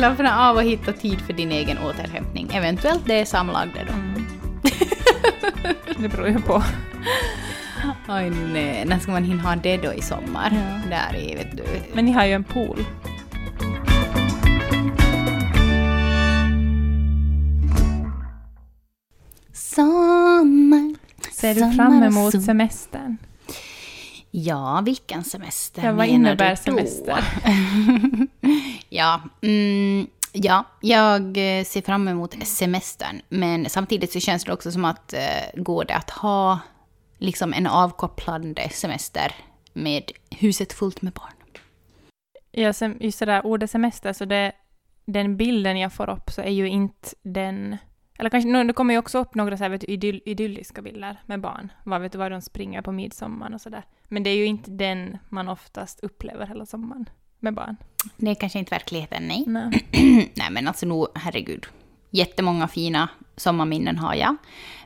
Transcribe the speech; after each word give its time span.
Slappna 0.00 0.48
av 0.48 0.56
och 0.56 0.62
hitta 0.62 0.92
tid 0.92 1.20
för 1.20 1.32
din 1.32 1.52
egen 1.52 1.78
återhämtning. 1.78 2.50
Eventuellt 2.52 3.02
det 3.06 3.20
är 3.20 3.24
samlagda 3.24 3.80
då. 3.86 3.92
Mm. 3.92 4.26
det 6.02 6.08
beror 6.08 6.28
ju 6.28 6.40
på. 6.40 6.62
Oj 8.08 8.30
nej, 8.52 8.84
när 8.86 8.98
ska 8.98 9.12
man 9.12 9.24
hinna 9.24 9.42
ha 9.42 9.56
det 9.56 9.76
då 9.76 9.92
i 9.92 10.02
sommar? 10.02 10.50
Ja. 10.52 10.90
Där 10.90 11.18
i, 11.18 11.34
vet 11.34 11.56
du. 11.56 11.64
Men 11.92 12.04
ni 12.04 12.12
har 12.12 12.24
ju 12.24 12.32
en 12.32 12.44
pool. 12.44 12.84
Sommar. 19.52 20.94
Ser 21.32 21.54
du 21.54 21.60
sommar 21.60 21.72
fram 21.72 22.02
emot 22.02 22.32
sol. 22.32 22.42
semestern? 22.42 23.16
Ja, 24.30 24.82
vilken 24.84 25.24
semester 25.24 25.84
Ja, 25.84 25.92
vad 25.92 26.06
innebär 26.06 26.50
då? 26.50 26.56
semester? 26.56 27.24
ja, 28.90 29.20
mm, 29.42 30.06
ja, 30.32 30.64
jag 30.80 31.22
eh, 31.22 31.64
ser 31.64 31.82
fram 31.82 32.08
emot 32.08 32.46
semestern. 32.46 33.20
Men 33.28 33.70
samtidigt 33.70 34.12
så 34.12 34.20
känns 34.20 34.44
det 34.44 34.52
också 34.52 34.72
som 34.72 34.84
att 34.84 35.12
eh, 35.12 35.62
går 35.62 35.84
det 35.84 35.94
att 35.94 36.10
ha 36.10 36.58
liksom 37.18 37.52
en 37.52 37.66
avkopplande 37.66 38.68
semester 38.68 39.34
med 39.72 40.02
huset 40.30 40.72
fullt 40.72 41.02
med 41.02 41.12
barn. 41.12 41.32
Ja, 42.52 42.72
sem- 42.72 42.96
just 43.00 43.18
det 43.18 43.26
där 43.26 43.46
ordet 43.46 43.70
semester, 43.70 44.12
så 44.12 44.24
det, 44.24 44.52
den 45.04 45.36
bilden 45.36 45.78
jag 45.78 45.92
får 45.92 46.10
upp 46.10 46.30
så 46.30 46.42
är 46.42 46.50
ju 46.50 46.68
inte 46.68 47.08
den... 47.22 47.76
Eller 48.18 48.30
kanske, 48.30 48.64
det 48.64 48.72
kommer 48.72 48.94
ju 48.94 48.98
också 48.98 49.18
upp 49.18 49.34
några 49.34 49.56
så 49.56 49.64
här, 49.64 49.70
vet 49.70 49.80
du, 49.80 49.86
idyll, 49.86 50.22
idylliska 50.24 50.82
bilder 50.82 51.22
med 51.26 51.40
barn. 51.40 51.72
Vad 51.84 52.00
vet 52.00 52.12
du, 52.12 52.18
var 52.18 52.30
de 52.30 52.40
springer 52.40 52.82
på 52.82 52.92
midsommar 52.92 53.54
och 53.54 53.60
sådär. 53.60 53.84
Men 54.08 54.22
det 54.22 54.30
är 54.30 54.36
ju 54.36 54.46
inte 54.46 54.70
den 54.70 55.18
man 55.28 55.48
oftast 55.48 56.00
upplever 56.00 56.46
hela 56.46 56.66
sommaren 56.66 57.10
med 57.40 57.54
barn. 57.54 57.76
Det 58.16 58.30
är 58.30 58.34
kanske 58.34 58.58
inte 58.58 58.74
verkligheten, 58.74 59.28
nej. 59.28 59.44
Nej. 59.46 59.86
nej 60.34 60.50
men 60.50 60.68
alltså 60.68 60.86
nog, 60.86 61.08
herregud. 61.14 61.66
Jättemånga 62.10 62.68
fina 62.68 63.08
sommarminnen 63.36 63.98
har 63.98 64.14
jag. 64.14 64.36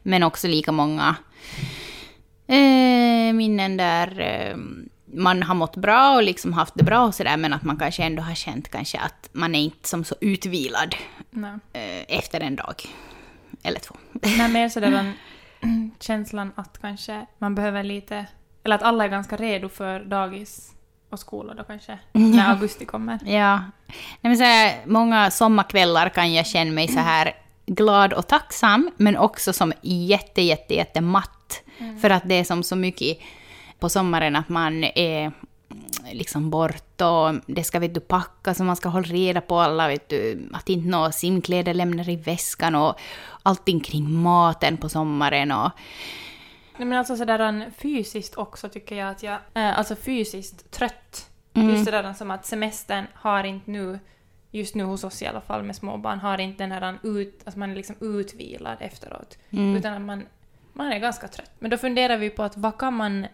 Men 0.03 0.23
också 0.23 0.49
lika 0.49 0.73
många 0.73 1.17
eh, 2.47 3.35
minnen 3.35 3.77
där 3.77 4.21
eh, 4.21 4.57
man 5.07 5.43
har 5.43 5.55
mått 5.55 5.77
bra 5.77 6.15
och 6.17 6.23
liksom 6.23 6.53
haft 6.53 6.75
det 6.75 6.85
bra 6.85 7.05
och 7.05 7.15
sådär. 7.15 7.37
Men 7.37 7.53
att 7.53 7.63
man 7.63 7.77
kanske 7.77 8.03
ändå 8.03 8.23
har 8.23 8.35
känt 8.35 8.69
kanske 8.69 8.99
att 8.99 9.29
man 9.33 9.55
är 9.55 9.61
inte 9.61 9.89
som 9.89 10.05
så 10.05 10.15
utvilad 10.21 10.95
eh, 11.73 12.19
efter 12.19 12.41
en 12.41 12.57
dag. 12.57 12.83
Eller 13.63 13.81
två. 13.81 13.97
Nej, 14.13 14.53
mer 14.53 14.69
sådär 14.69 14.91
den 14.91 15.13
känslan 16.01 16.53
att 16.55 16.79
kanske 16.81 17.27
man 17.39 17.55
behöver 17.55 17.83
lite... 17.83 18.27
Eller 18.65 18.77
att 18.77 18.83
alla 18.83 19.05
är 19.05 19.09
ganska 19.09 19.37
redo 19.37 19.69
för 19.69 20.01
dagis 20.01 20.74
och 21.15 21.21
skola 21.21 21.55
då 21.55 21.65
kanske, 21.65 21.99
när 22.13 22.51
augusti 22.51 22.85
kommer. 22.85 23.19
Ja. 23.25 23.57
Nej, 23.57 24.21
men 24.21 24.37
så 24.37 24.45
här, 24.45 24.75
många 24.87 25.31
sommarkvällar 25.31 26.09
kan 26.09 26.33
jag 26.33 26.47
känna 26.47 26.73
mig 26.73 26.89
så 26.89 27.01
här 27.01 27.33
glad 27.67 28.13
och 28.13 28.27
tacksam, 28.27 28.91
men 28.97 29.17
också 29.17 29.53
som 29.53 29.73
jätte, 29.83 30.43
jätte, 30.43 30.75
jätte 30.75 31.01
matt. 31.01 31.63
För 32.01 32.11
att 32.11 32.29
det 32.29 32.35
är 32.35 32.45
som 32.45 32.63
så 32.63 32.77
mycket 32.77 33.19
på 33.79 33.89
sommaren 33.89 34.37
att 34.37 34.49
man 34.49 34.85
är 34.85 35.33
liksom 36.13 36.51
bort 36.51 37.01
och 37.01 37.35
det 37.47 37.65
ska 37.65 37.79
vet 37.79 37.95
du, 37.95 38.01
packas 38.01 38.61
och 38.61 38.67
man 38.67 38.77
ska 38.77 38.89
hålla 38.89 39.07
reda 39.07 39.41
på 39.41 39.59
alla, 39.59 39.89
vet 39.89 40.09
du, 40.09 40.49
att 40.53 40.69
inte 40.69 40.89
några 40.89 41.13
simkläder 41.13 41.75
lämnar 41.75 42.09
i 42.09 42.17
väskan 42.17 42.75
och 42.75 42.99
allting 43.43 43.81
kring 43.81 44.23
maten 44.23 44.77
på 44.77 44.89
sommaren 44.89 45.53
och 45.53 45.71
Nej, 46.77 46.89
men 46.89 46.99
alltså 46.99 47.17
sådär 47.17 47.71
fysiskt 47.77 48.37
också 48.37 48.69
tycker 48.69 48.97
jag 48.97 49.09
att 49.09 49.23
jag... 49.23 49.39
Eh, 49.55 49.79
alltså 49.79 49.97
fysiskt 49.97 50.71
trött. 50.71 51.31
Mm. 51.55 51.71
Just 51.71 51.85
det 51.85 51.91
där 51.91 52.13
som 52.13 52.31
att 52.31 52.47
semestern 52.47 53.07
har 53.15 53.45
inte 53.45 53.71
nu, 53.71 53.99
just 54.51 54.75
nu 54.75 54.85
hos 54.85 55.05
oss 55.05 55.23
i 55.23 55.27
alla 55.27 55.41
fall 55.41 55.63
med 55.63 55.77
småbarn, 55.77 56.19
har 56.19 56.39
inte 56.41 56.63
den 56.63 56.73
här 56.73 56.99
ut... 57.03 57.43
Alltså 57.45 57.59
man 57.59 57.71
är 57.71 57.75
liksom 57.75 57.97
utvilad 58.01 58.77
efteråt. 58.81 59.39
Mm. 59.51 59.77
Utan 59.77 59.95
att 59.95 60.01
man, 60.01 60.27
man 60.73 60.93
är 60.93 60.99
ganska 60.99 61.29
trött. 61.29 61.51
Men 61.59 61.71
då 61.71 61.79
funderar 61.79 62.17
vi 62.17 62.31
på 62.31 62.43
att 62.43 62.57
vad 62.57 62.79
kan 62.79 62.95
man... 62.95 63.27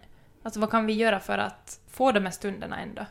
Alltså 0.43 0.59
vad 0.59 0.71
kan 0.71 0.85
vi 0.85 0.93
göra 0.93 1.19
för 1.19 1.37
att 1.37 1.79
få 1.91 2.11
de 2.11 2.23
här 2.23 2.31
stunderna 2.31 2.79
ändå? 2.79 3.05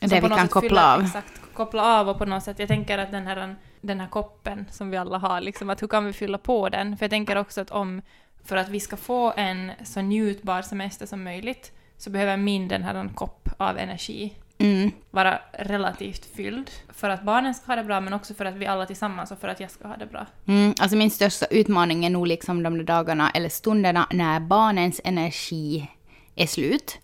Där 0.00 0.20
på 0.20 0.28
vi 0.28 0.34
kan 0.34 0.48
koppla 0.48 0.68
fylla- 0.68 0.94
av. 0.94 1.02
Exakt, 1.02 1.40
koppla 1.54 2.00
av 2.00 2.08
och 2.08 2.18
på 2.18 2.24
något 2.24 2.42
sätt. 2.42 2.58
Jag 2.58 2.68
tänker 2.68 2.98
att 2.98 3.10
den 3.10 3.26
här, 3.26 3.56
den 3.80 4.00
här 4.00 4.08
koppen 4.08 4.66
som 4.70 4.90
vi 4.90 4.96
alla 4.96 5.18
har, 5.18 5.40
liksom, 5.40 5.70
att 5.70 5.82
hur 5.82 5.88
kan 5.88 6.06
vi 6.06 6.12
fylla 6.12 6.38
på 6.38 6.68
den? 6.68 6.96
För 6.96 7.04
jag 7.04 7.10
tänker 7.10 7.36
också 7.36 7.60
att 7.60 7.70
om, 7.70 8.02
för 8.44 8.56
att 8.56 8.68
vi 8.68 8.80
ska 8.80 8.96
få 8.96 9.32
en 9.36 9.72
så 9.84 10.00
njutbar 10.00 10.62
semester 10.62 11.06
som 11.06 11.24
möjligt, 11.24 11.72
så 11.96 12.10
behöver 12.10 12.36
min 12.36 12.68
den 12.68 12.82
här 12.82 13.08
kopp 13.14 13.48
av 13.58 13.78
energi 13.78 14.34
Mm. 14.60 14.90
vara 15.10 15.38
relativt 15.52 16.36
fylld. 16.36 16.70
För 16.88 17.10
att 17.10 17.22
barnen 17.22 17.54
ska 17.54 17.66
ha 17.66 17.76
det 17.76 17.84
bra, 17.84 18.00
men 18.00 18.12
också 18.12 18.34
för 18.34 18.44
att 18.44 18.54
vi 18.54 18.66
alla 18.66 18.86
tillsammans 18.86 19.30
och 19.30 19.38
för 19.40 19.48
att 19.48 19.60
jag 19.60 19.70
ska 19.70 19.88
ha 19.88 19.96
det 19.96 20.06
bra. 20.06 20.26
Mm, 20.46 20.74
alltså 20.78 20.96
min 20.96 21.10
största 21.10 21.46
utmaning 21.46 22.04
är 22.04 22.10
nog 22.10 22.26
liksom 22.26 22.62
de 22.62 22.78
där 22.78 22.84
dagarna 22.84 23.30
eller 23.30 23.48
stunderna 23.48 24.06
när 24.10 24.40
barnens 24.40 25.00
energi 25.04 25.90
är 26.36 26.46
slut. 26.46 26.98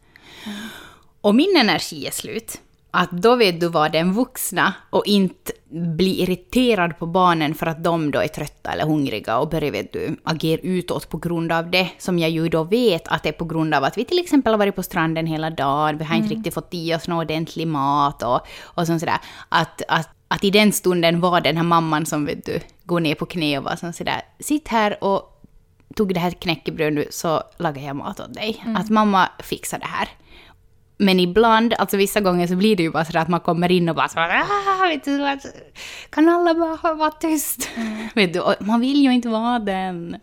Och 1.21 1.35
min 1.35 1.57
energi 1.57 2.07
är 2.07 2.11
slut. 2.11 2.61
Att 2.99 3.11
då 3.11 3.37
vet 3.37 3.61
du 3.61 3.69
vad 3.69 3.93
den 3.93 4.13
vuxna 4.13 4.75
och 4.91 5.07
inte 5.07 5.53
bli 5.71 6.23
irriterad 6.23 6.99
på 6.99 7.07
barnen 7.07 7.55
för 7.55 7.67
att 7.67 7.85
de 7.85 8.11
då 8.11 8.19
är 8.19 8.29
trötta 8.29 8.71
eller 8.71 8.85
hungriga 8.85 9.39
och 9.39 9.49
börjar 9.49 9.71
vet 9.71 9.93
du, 9.93 10.17
agera 10.25 10.61
utåt 10.61 11.09
på 11.09 11.19
grund 11.19 11.53
av 11.53 11.71
det. 11.71 11.91
Som 11.99 12.19
jag 12.19 12.31
ju 12.31 12.49
då 12.49 12.65
vet 12.65 13.09
att 13.09 13.23
det 13.23 13.29
är 13.29 13.33
på 13.33 13.45
grund 13.45 13.75
av 13.75 13.85
att 13.85 13.99
vi 13.99 14.05
till 14.05 14.19
exempel 14.19 14.53
har 14.53 14.59
varit 14.59 14.77
på 14.77 14.83
stranden 14.83 15.27
hela 15.27 15.51
dagen, 15.51 15.99
vi 15.99 16.05
har 16.05 16.17
inte 16.17 16.35
riktigt 16.35 16.55
fått 16.55 16.69
i 16.71 16.95
oss 16.95 17.09
någon 17.09 17.19
ordentlig 17.19 17.67
mat 17.67 18.23
och, 18.23 18.41
och 18.63 18.87
sånt 18.87 19.01
sådär. 19.01 19.19
Att, 19.49 19.83
att, 19.89 20.09
att 20.29 20.45
i 20.45 20.51
den 20.51 20.73
stunden 20.73 21.21
var 21.21 21.41
den 21.41 21.57
här 21.57 21.65
mamman 21.65 22.07
som 22.07 22.27
vet 22.27 22.47
du, 22.47 22.61
går 22.85 23.01
ner 23.01 23.15
på 23.15 23.27
knä 23.27 23.59
och 23.59 23.65
var 23.65 23.93
sådär, 23.93 24.23
sitt 24.41 24.69
här 24.69 25.05
och 25.05 25.43
tog 25.97 26.15
det 26.15 26.21
här 26.21 26.31
knäckebröd 26.31 26.93
nu 26.93 27.07
så 27.11 27.43
lagar 27.59 27.83
jag 27.83 27.97
mat 27.97 28.21
åt 28.21 28.35
dig. 28.35 28.65
Att 28.77 28.91
mamma 28.91 29.29
fixar 29.43 29.79
det 29.79 29.87
här. 29.87 30.09
Men 30.99 31.21
ibland, 31.21 31.75
alltså 31.79 31.97
vissa 31.97 32.21
gånger 32.21 32.47
så 32.47 32.57
blir 32.57 32.77
det 32.77 32.83
ju 32.83 32.91
bara 32.91 33.05
så 33.05 33.19
att 33.19 33.29
man 33.29 33.41
kommer 33.41 33.73
in 33.73 33.89
och 33.89 33.95
bara 33.95 34.09
så 34.09 34.21
ah, 34.21 34.89
vet 34.89 35.05
du, 35.05 35.37
kan 36.11 36.29
alla 36.29 36.55
bara 36.55 36.95
vara 36.95 37.11
tyst? 37.11 37.69
Vet 38.15 38.33
du, 38.33 38.43
man 38.61 38.81
vill 38.81 39.03
ju 39.03 39.13
inte 39.13 39.29
vara 39.29 39.59
den. 39.59 40.17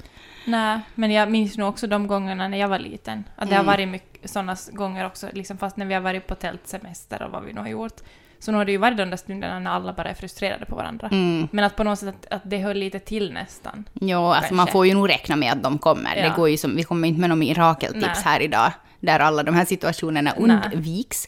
Nej, 0.45 0.79
men 0.95 1.11
jag 1.11 1.31
minns 1.31 1.57
nog 1.57 1.69
också 1.69 1.87
de 1.87 2.07
gångerna 2.07 2.47
när 2.47 2.57
jag 2.57 2.67
var 2.67 2.79
liten. 2.79 3.23
Att 3.35 3.49
det 3.49 3.55
har 3.55 3.63
Mm. 3.63 3.73
varit 3.73 3.87
mycket 3.89 4.29
sådana 4.29 4.55
gånger 4.71 5.05
också, 5.05 5.27
liksom 5.33 5.57
fast 5.57 5.77
när 5.77 5.85
vi 5.85 5.93
har 5.93 6.01
varit 6.01 6.27
på 6.27 6.35
tältsemester 6.35 7.23
och 7.23 7.31
vad 7.31 7.43
vi 7.43 7.53
nu 7.53 7.61
har 7.61 7.67
gjort. 7.67 8.01
Så 8.39 8.51
nu 8.51 8.57
har 8.57 8.65
det 8.65 8.71
ju 8.71 8.77
varit 8.77 8.97
de 8.97 9.09
där 9.09 9.17
stunderna 9.17 9.59
när 9.59 9.71
alla 9.71 9.93
bara 9.93 10.09
är 10.09 10.13
frustrerade 10.13 10.65
på 10.65 10.75
varandra. 10.75 11.07
Mm. 11.11 11.47
Men 11.51 11.65
att 11.65 11.75
på 11.75 11.83
något 11.83 11.99
sätt 11.99 12.09
att, 12.09 12.33
att 12.33 12.41
det 12.49 12.57
höll 12.57 12.77
lite 12.77 12.99
till 12.99 13.33
nästan. 13.33 13.85
Jo, 13.93 14.19
alltså 14.19 14.39
Kanske. 14.39 14.55
man 14.55 14.67
får 14.67 14.87
ju 14.87 14.93
nog 14.93 15.09
räkna 15.09 15.35
med 15.35 15.51
att 15.51 15.63
de 15.63 15.77
kommer. 15.77 16.15
Ja. 16.15 16.23
Det 16.23 16.33
går 16.35 16.49
ju 16.49 16.57
som, 16.57 16.75
vi 16.75 16.83
kommer 16.83 17.07
inte 17.07 17.19
med 17.21 17.29
några 17.29 17.39
mirakeltips 17.39 18.05
Nej. 18.05 18.23
här 18.25 18.39
idag, 18.39 18.71
där 19.05 19.19
alla 19.19 19.43
de 19.43 19.55
här 19.55 19.65
situationerna 19.65 20.33
Nej. 20.37 20.59
undviks. 20.73 21.27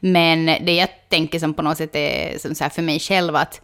Men 0.00 0.46
det 0.46 0.74
jag 0.74 0.88
tänker 1.08 1.38
som 1.38 1.54
på 1.54 1.62
något 1.62 1.78
sätt 1.78 1.96
är 1.96 2.38
som 2.38 2.54
så 2.54 2.70
för 2.70 2.82
mig 2.82 3.00
själv 3.00 3.36
att 3.36 3.60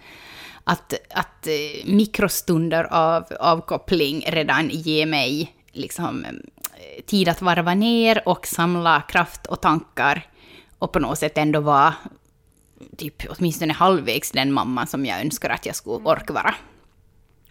att, 0.64 0.94
att 1.10 1.46
eh, 1.46 1.86
mikrostunder 1.86 2.84
av 2.92 3.24
avkoppling 3.40 4.24
redan 4.26 4.68
ger 4.68 5.06
mig 5.06 5.54
liksom 5.72 6.24
eh, 6.24 7.04
tid 7.06 7.28
att 7.28 7.42
varva 7.42 7.74
ner 7.74 8.28
och 8.28 8.46
samla 8.46 9.00
kraft 9.00 9.46
och 9.46 9.60
tankar 9.60 10.26
och 10.78 10.92
på 10.92 10.98
något 10.98 11.18
sätt 11.18 11.38
ändå 11.38 11.60
vara 11.60 11.94
typ 12.96 13.22
åtminstone 13.28 13.72
halvvägs 13.72 14.30
den 14.30 14.52
mamma 14.52 14.86
som 14.86 15.06
jag 15.06 15.20
önskar 15.20 15.50
att 15.50 15.66
jag 15.66 15.76
skulle 15.76 16.04
orka 16.04 16.32
vara. 16.32 16.54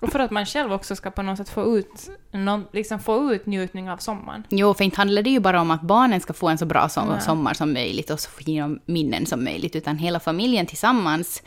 Och 0.01 0.11
för 0.11 0.19
att 0.19 0.31
man 0.31 0.45
själv 0.45 0.73
också 0.73 0.95
ska 0.95 1.11
på 1.11 1.21
något 1.21 1.37
sätt 1.37 1.49
få 1.49 1.77
ut, 1.77 2.09
någon, 2.31 2.65
liksom 2.73 2.99
få 2.99 3.33
ut 3.33 3.45
njutning 3.45 3.89
av 3.89 3.97
sommaren. 3.97 4.43
Jo, 4.49 4.73
för 4.73 4.83
inte 4.83 4.97
handlar 4.97 5.21
det 5.21 5.29
ju 5.29 5.39
bara 5.39 5.61
om 5.61 5.71
att 5.71 5.81
barnen 5.81 6.21
ska 6.21 6.33
få 6.33 6.49
en 6.49 6.57
så 6.57 6.65
bra 6.65 6.89
som, 6.89 7.07
Nej. 7.07 7.21
sommar 7.21 7.53
som 7.53 7.73
möjligt 7.73 8.09
och 8.09 8.19
så 8.19 8.29
fina 8.29 8.77
minnen 8.85 9.25
som 9.25 9.43
möjligt, 9.43 9.75
utan 9.75 9.97
hela 9.97 10.19
familjen 10.19 10.65
tillsammans 10.65 11.43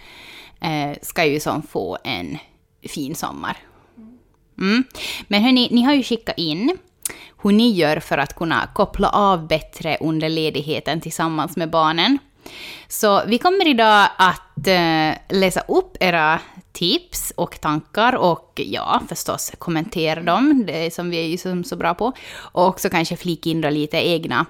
eh, 0.60 0.98
ska 1.02 1.24
ju 1.24 1.40
som 1.40 1.62
få 1.62 1.98
en 2.04 2.38
fin 2.88 3.14
sommar. 3.14 3.56
Mm. 4.58 4.84
Men 5.28 5.42
hörni, 5.42 5.68
ni 5.70 5.82
har 5.82 5.94
ju 5.94 6.02
skickat 6.02 6.38
in 6.38 6.78
hur 7.42 7.52
ni 7.52 7.70
gör 7.70 8.00
för 8.00 8.18
att 8.18 8.36
kunna 8.36 8.68
koppla 8.74 9.08
av 9.08 9.48
bättre 9.48 9.96
under 10.00 10.28
ledigheten 10.28 11.00
tillsammans 11.00 11.56
med 11.56 11.70
barnen. 11.70 12.18
Så 12.88 13.22
vi 13.26 13.38
kommer 13.38 13.68
idag 13.68 14.08
att 14.16 14.66
eh, 14.66 15.14
läsa 15.28 15.60
upp 15.60 15.96
era 16.00 16.40
tips 16.74 17.32
och 17.36 17.60
tankar 17.60 18.12
och 18.14 18.60
ja, 18.64 19.02
förstås 19.08 19.52
kommentera 19.58 20.22
dem, 20.22 20.64
det 20.66 20.94
som 20.94 21.10
vi 21.10 21.16
är 21.16 21.26
ju 21.26 21.64
så 21.64 21.76
bra 21.76 21.94
på. 21.94 22.12
Och 22.36 22.66
också 22.66 22.88
kanske 22.88 23.16
flika 23.16 23.50
in 23.50 23.60
då 23.60 23.70
lite 23.70 23.96
egna, 23.96 24.46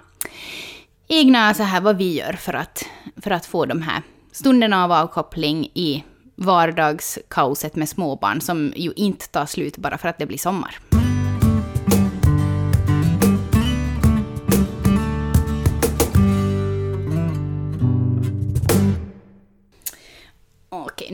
egna 1.08 1.54
så 1.54 1.62
här 1.62 1.80
vad 1.80 1.96
vi 1.96 2.14
gör 2.14 2.32
för 2.32 2.54
att, 2.54 2.84
för 3.22 3.30
att 3.30 3.46
få 3.46 3.66
de 3.66 3.82
här 3.82 4.02
stunderna 4.32 4.84
av 4.84 4.92
avkoppling 4.92 5.64
i 5.74 6.04
vardagskaoset 6.34 7.76
med 7.76 7.88
småbarn 7.88 8.40
som 8.40 8.72
ju 8.76 8.92
inte 8.96 9.28
tar 9.28 9.46
slut 9.46 9.76
bara 9.76 9.98
för 9.98 10.08
att 10.08 10.18
det 10.18 10.26
blir 10.26 10.38
sommar. 10.38 10.93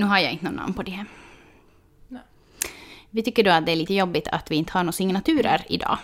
Nu 0.01 0.07
har 0.07 0.19
jag 0.19 0.33
inte 0.33 0.45
någon 0.45 0.55
namn 0.55 0.75
på 0.75 0.83
det 0.83 0.91
här. 0.91 1.07
Nej. 2.09 2.23
Vi 3.11 3.23
tycker 3.23 3.45
då 3.45 3.51
att 3.51 3.67
det 3.67 3.73
är 3.73 3.77
lite 3.77 3.95
jobbigt 3.95 4.29
att 4.29 4.51
vi 4.51 4.57
inte 4.57 4.73
har 4.73 4.83
några 4.83 4.93
signaturer 4.93 5.63
idag 5.69 5.99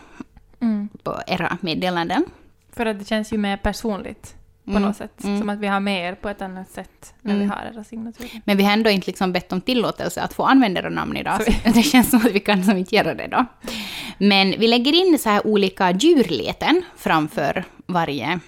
Mm. 0.61 0.89
på 1.03 1.21
era 1.27 1.59
meddelanden. 1.61 2.25
För 2.73 2.87
att 2.87 2.99
det 2.99 3.05
känns 3.05 3.33
ju 3.33 3.39
mer 3.39 3.57
personligt 3.57 4.35
på 4.65 4.71
Mm, 4.71 4.83
något 4.83 4.97
sätt. 4.97 5.25
mm. 5.25 5.39
Som 5.41 5.51
att 5.51 5.59
vi 5.59 5.67
har 5.67 5.81
med 5.81 6.09
er 6.09 6.15
på 6.15 6.29
ett 6.29 6.43
annat 6.43 6.71
sätt 6.71 7.15
när 7.21 7.35
Mm. 7.35 7.43
vi 7.49 7.55
har 7.55 7.71
era 7.75 7.85
signaturer. 7.85 8.31
Men 8.45 8.57
vi 8.57 8.65
har 8.65 8.73
ändå 8.73 8.91
inte 8.91 9.07
liksom 9.07 9.33
bett 9.33 9.53
om 9.53 9.61
tillåtelse 9.61 10.23
att 10.23 10.35
få 10.35 10.45
använda 10.45 10.81
era 10.81 10.89
namn 10.91 11.17
idag. 11.17 11.43
Så- 11.45 11.53
det 11.75 11.83
känns 11.83 12.11
som 12.11 12.19
att 12.19 12.33
vi 12.33 12.41
kan 12.41 12.65
som 12.65 12.77
inte 12.77 12.95
göra 12.97 13.15
det 13.15 13.27
då. 13.27 13.45
Men 14.19 14.51
vi 14.59 14.69
lägger 14.69 14.93
in 14.93 15.19
så 15.19 15.29
här 15.31 15.47
olika 15.47 15.91
djurleten 15.91 16.83
framför 16.97 17.65
varje 17.87 18.41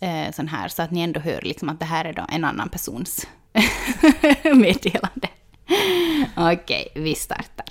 eh, 0.00 0.32
sån 0.32 0.48
här. 0.48 0.68
Så 0.68 0.82
att 0.82 0.90
ni 0.90 1.00
ändå 1.00 1.20
hör 1.20 1.40
liksom 1.42 1.68
att 1.68 1.78
det 1.78 1.84
här 1.86 2.04
är 2.04 2.12
då 2.12 2.26
en 2.32 2.44
annan 2.44 2.68
persons 2.68 3.26
meddelande. 4.54 5.28
Okej, 6.36 6.88
vi 6.94 7.14
startar. 7.14 7.66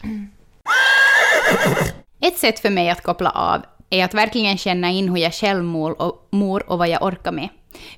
Ett 2.21 2.37
sätt 2.37 2.59
för 2.59 2.69
mig 2.69 2.89
att 2.89 3.03
koppla 3.03 3.29
av 3.29 3.61
är 3.89 4.05
att 4.05 4.13
verkligen 4.13 4.57
känna 4.57 4.91
in 4.91 5.09
hur 5.09 5.17
jag 5.17 5.33
själv 5.33 5.63
mår 5.63 6.01
och, 6.01 6.27
mår 6.29 6.69
och 6.69 6.77
vad 6.77 6.89
jag 6.89 7.03
orkar 7.03 7.31
med. 7.31 7.49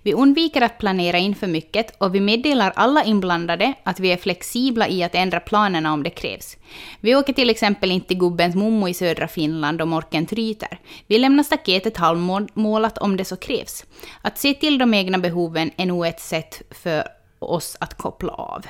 Vi 0.01 0.13
undviker 0.13 0.61
att 0.61 0.77
planera 0.77 1.17
in 1.17 1.35
för 1.35 1.47
mycket 1.47 1.95
och 1.97 2.15
vi 2.15 2.19
meddelar 2.19 2.73
alla 2.75 3.03
inblandade 3.03 3.73
att 3.83 3.99
vi 3.99 4.11
är 4.11 4.17
flexibla 4.17 4.87
i 4.87 5.03
att 5.03 5.15
ändra 5.15 5.39
planerna 5.39 5.93
om 5.93 6.03
det 6.03 6.09
krävs. 6.09 6.57
Vi 6.99 7.15
åker 7.15 7.33
till 7.33 7.49
exempel 7.49 7.91
inte 7.91 8.07
till 8.07 8.17
gubbens 8.17 8.55
mommo 8.55 8.87
i 8.87 8.93
södra 8.93 9.27
Finland 9.27 9.81
om 9.81 9.93
orken 9.93 10.25
tryter. 10.25 10.79
Vi 11.07 11.19
lämnar 11.19 11.43
staketet 11.43 11.97
halvmålat 11.97 12.97
om 12.97 13.17
det 13.17 13.25
så 13.25 13.35
krävs. 13.35 13.85
Att 14.21 14.37
se 14.37 14.53
till 14.53 14.77
de 14.77 14.93
egna 14.93 15.17
behoven 15.17 15.71
är 15.77 15.85
nog 15.85 16.07
ett 16.07 16.19
sätt 16.19 16.61
för 16.71 17.03
oss 17.45 17.77
att 17.79 17.93
koppla 17.93 18.33
av. 18.33 18.65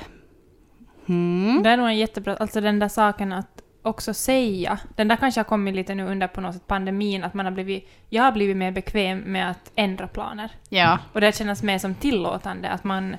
Mm. 1.06 1.62
Det 1.62 1.70
är 1.70 1.76
nog 1.76 1.86
en 1.86 1.96
jättebra, 1.96 2.36
alltså 2.36 2.60
den 2.60 2.78
där 2.78 2.88
saken 2.88 3.32
att 3.32 3.62
också 3.82 4.14
säga, 4.14 4.78
den 4.96 5.08
där 5.08 5.16
kanske 5.16 5.40
har 5.40 5.44
kommit 5.44 5.74
lite 5.74 5.94
nu 5.94 6.06
under 6.06 6.28
på 6.28 6.40
något 6.40 6.54
sätt 6.54 6.66
pandemin, 6.66 7.24
att 7.24 7.34
man 7.34 7.46
har 7.46 7.52
blivit, 7.52 7.88
jag 8.08 8.22
har 8.22 8.32
blivit 8.32 8.56
mer 8.56 8.70
bekväm 8.70 9.18
med 9.18 9.50
att 9.50 9.72
ändra 9.74 10.08
planer. 10.08 10.50
Ja. 10.68 10.98
Och 11.12 11.20
det 11.20 11.36
känns 11.36 11.62
mer 11.62 11.78
som 11.78 11.94
tillåtande, 11.94 12.70
att 12.70 12.84
man, 12.84 13.16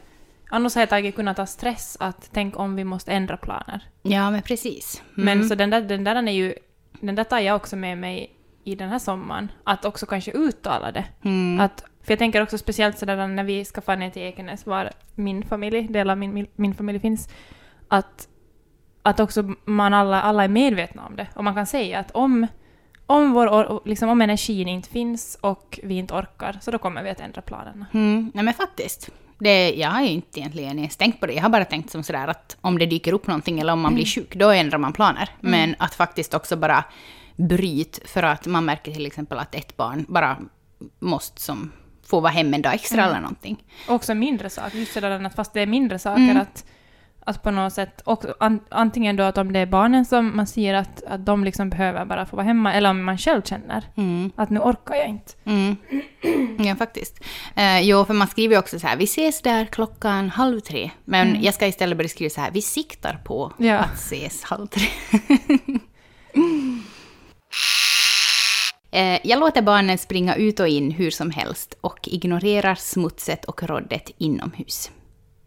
annars 0.50 0.76
har 0.76 0.82
jag 0.82 0.90
tagit 0.90 1.16
kunnat 1.16 1.38
ta 1.38 1.46
stress 1.46 1.98
att 2.00 2.30
tänk 2.34 2.60
om 2.60 2.76
vi 2.76 2.84
måste 2.84 3.12
ändra 3.12 3.38
planer. 3.38 3.82
ja, 4.02 4.32
men 4.32 4.42
precis. 4.42 5.04
Mm. 5.18 5.26
Men 5.26 5.50
så 5.50 5.56
den 5.56 5.70
där, 5.70 5.82
den 5.82 6.04
där 6.04 6.16
är 6.16 6.32
ju, 6.32 6.54
den 7.02 7.16
där 7.16 7.24
tar 7.24 7.40
jag 7.40 7.56
också 7.56 7.76
med 7.76 7.98
mig 7.98 8.36
i 8.64 8.76
den 8.76 8.90
här 8.90 9.00
sommaren, 9.00 9.52
att 9.64 9.86
också 9.86 10.06
kanske 10.06 10.32
uttala 10.32 10.92
det. 10.92 11.06
Mm. 11.24 11.60
Att, 11.60 11.86
för 12.04 12.12
jag 12.12 12.20
tänker 12.20 12.42
också 12.42 12.58
speciellt 12.58 12.98
sådär 12.98 13.28
när 13.28 13.44
vi 13.44 13.66
ska 13.66 13.82
fara 13.82 13.96
ner 13.96 14.10
till 14.10 14.22
Ekenäs, 14.22 14.66
var 14.66 14.92
min 15.16 15.44
familj, 15.44 15.88
del 15.88 16.10
av 16.10 16.18
min, 16.18 16.48
min, 16.56 16.76
familj 16.76 17.00
finns, 17.00 17.30
att, 17.88 18.28
att 19.04 19.20
också 19.20 19.54
man 19.66 19.94
alla, 19.94 20.22
alla 20.22 20.44
är 20.44 20.48
medvetna 20.48 21.06
om 21.06 21.16
det. 21.16 21.28
Och 21.36 21.44
man 21.44 21.56
kan 21.56 21.66
säga 21.66 22.00
att 22.00 22.12
om, 22.12 22.48
om, 23.06 23.34
vår, 23.34 23.82
liksom, 23.88 24.10
om 24.10 24.22
energin 24.22 24.68
inte 24.68 24.90
finns 24.90 25.38
och 25.42 25.80
vi 25.84 25.94
inte 25.94 26.14
orkar, 26.14 26.58
så 26.62 26.72
då 26.72 26.78
kommer 26.78 27.04
vi 27.04 27.10
att 27.10 27.20
ändra 27.20 27.42
planerna. 27.42 27.86
Mm, 27.94 28.32
nej 28.34 28.44
men 28.44 28.54
faktiskt. 28.54 29.10
Det, 29.40 29.74
jag 29.74 29.90
har 29.90 30.02
ju 30.02 30.10
inte 30.10 30.40
egentligen 30.40 30.80
ens 30.80 30.98
tänkt 30.98 31.20
på 31.20 31.26
det. 31.26 31.34
Jag 31.34 31.42
har 31.42 31.50
bara 31.50 31.66
tänkt 31.66 31.92
som 31.92 32.04
sådär 32.04 32.28
att 32.28 32.58
om 32.62 32.80
det 32.80 32.86
dyker 32.86 33.14
upp 33.14 33.28
någonting 33.28 33.60
eller 33.60 33.74
om 33.74 33.82
man 33.82 33.96
blir 33.96 34.06
sjuk, 34.06 34.36
då 34.36 34.50
ändrar 34.50 34.78
man 34.78 34.94
planer. 34.94 35.30
Men 35.40 35.76
att 35.80 35.96
faktiskt 35.96 36.34
också 36.34 36.56
bara 36.56 36.84
bryt 37.36 38.00
för 38.06 38.24
att 38.24 38.46
man 38.46 38.66
märker 38.66 38.92
till 38.92 39.06
exempel 39.06 39.40
att 39.40 39.56
ett 39.56 39.78
barn 39.78 40.06
bara 40.10 40.38
måste 41.00 41.42
som 41.42 41.72
få 42.14 42.20
vara 42.20 42.32
hemma 42.32 42.56
en 42.56 42.62
dag 42.62 42.74
extra 42.74 43.06
eller 43.06 43.20
någonting. 43.20 43.64
Också 43.88 44.14
mindre 44.14 44.50
saker, 44.50 44.78
just 44.78 44.94
sådär 44.94 45.12
att 45.26 45.36
fast 45.36 45.54
det 45.54 45.62
är 45.62 45.66
mindre 45.68 46.00
saker 46.00 46.36
att, 46.36 46.66
att 47.26 47.44
på 47.44 47.52
något 47.52 47.74
sätt, 47.74 48.02
och 48.06 48.24
an, 48.40 48.60
antingen 48.70 49.16
då 49.16 49.24
att 49.24 49.38
om 49.38 49.54
det 49.54 49.60
är 49.60 49.66
barnen 49.66 50.06
som 50.06 50.36
man 50.38 50.48
ser 50.48 50.74
att, 50.74 51.04
att 51.04 51.26
de 51.26 51.44
liksom 51.44 51.70
behöver 51.70 52.06
bara 52.06 52.26
få 52.26 52.36
vara 52.36 52.46
hemma, 52.46 52.74
eller 52.74 52.90
om 52.90 53.04
man 53.04 53.18
själv 53.18 53.42
känner 53.42 53.84
Mm. 53.98 54.32
att 54.36 54.50
nu 54.50 54.60
orkar 54.60 54.96
jag 54.96 55.08
inte. 55.08 55.32
Mm. 55.46 55.76
Ja, 56.68 56.76
faktiskt. 56.76 57.20
Eh, 57.56 57.80
jo, 57.82 58.06
för 58.06 58.14
man 58.14 58.28
skriver 58.28 58.56
ju 58.56 58.60
också 58.60 58.80
så 58.80 58.88
här, 58.88 58.98
vi 58.98 59.04
ses 59.04 59.42
där 59.42 59.66
klockan 59.66 60.30
halv 60.30 60.60
tre. 60.60 60.92
Men 61.06 61.44
jag 61.44 61.54
ska 61.54 61.68
istället 61.68 61.98
börja 61.98 62.10
skriva 62.10 62.30
så 62.30 62.42
här, 62.42 62.52
vi 62.52 62.62
siktar 62.62 63.20
på 63.26 63.52
Ja. 63.58 63.78
att 63.78 63.94
ses 63.96 64.44
halv 64.44 64.68
tre. 64.68 64.88
Eh, 68.94 69.20
Jag 69.24 69.40
låter 69.40 69.62
barnen 69.62 69.98
springa 69.98 70.36
ut 70.36 70.60
och 70.60 70.68
in 70.68 70.92
hur 70.92 71.12
som 71.12 71.32
helst 71.32 71.78
och 71.82 72.00
ignorerar 72.12 72.76
smutset 72.76 73.46
och 73.46 73.64
roddet 73.64 74.12
inomhus. 74.18 74.92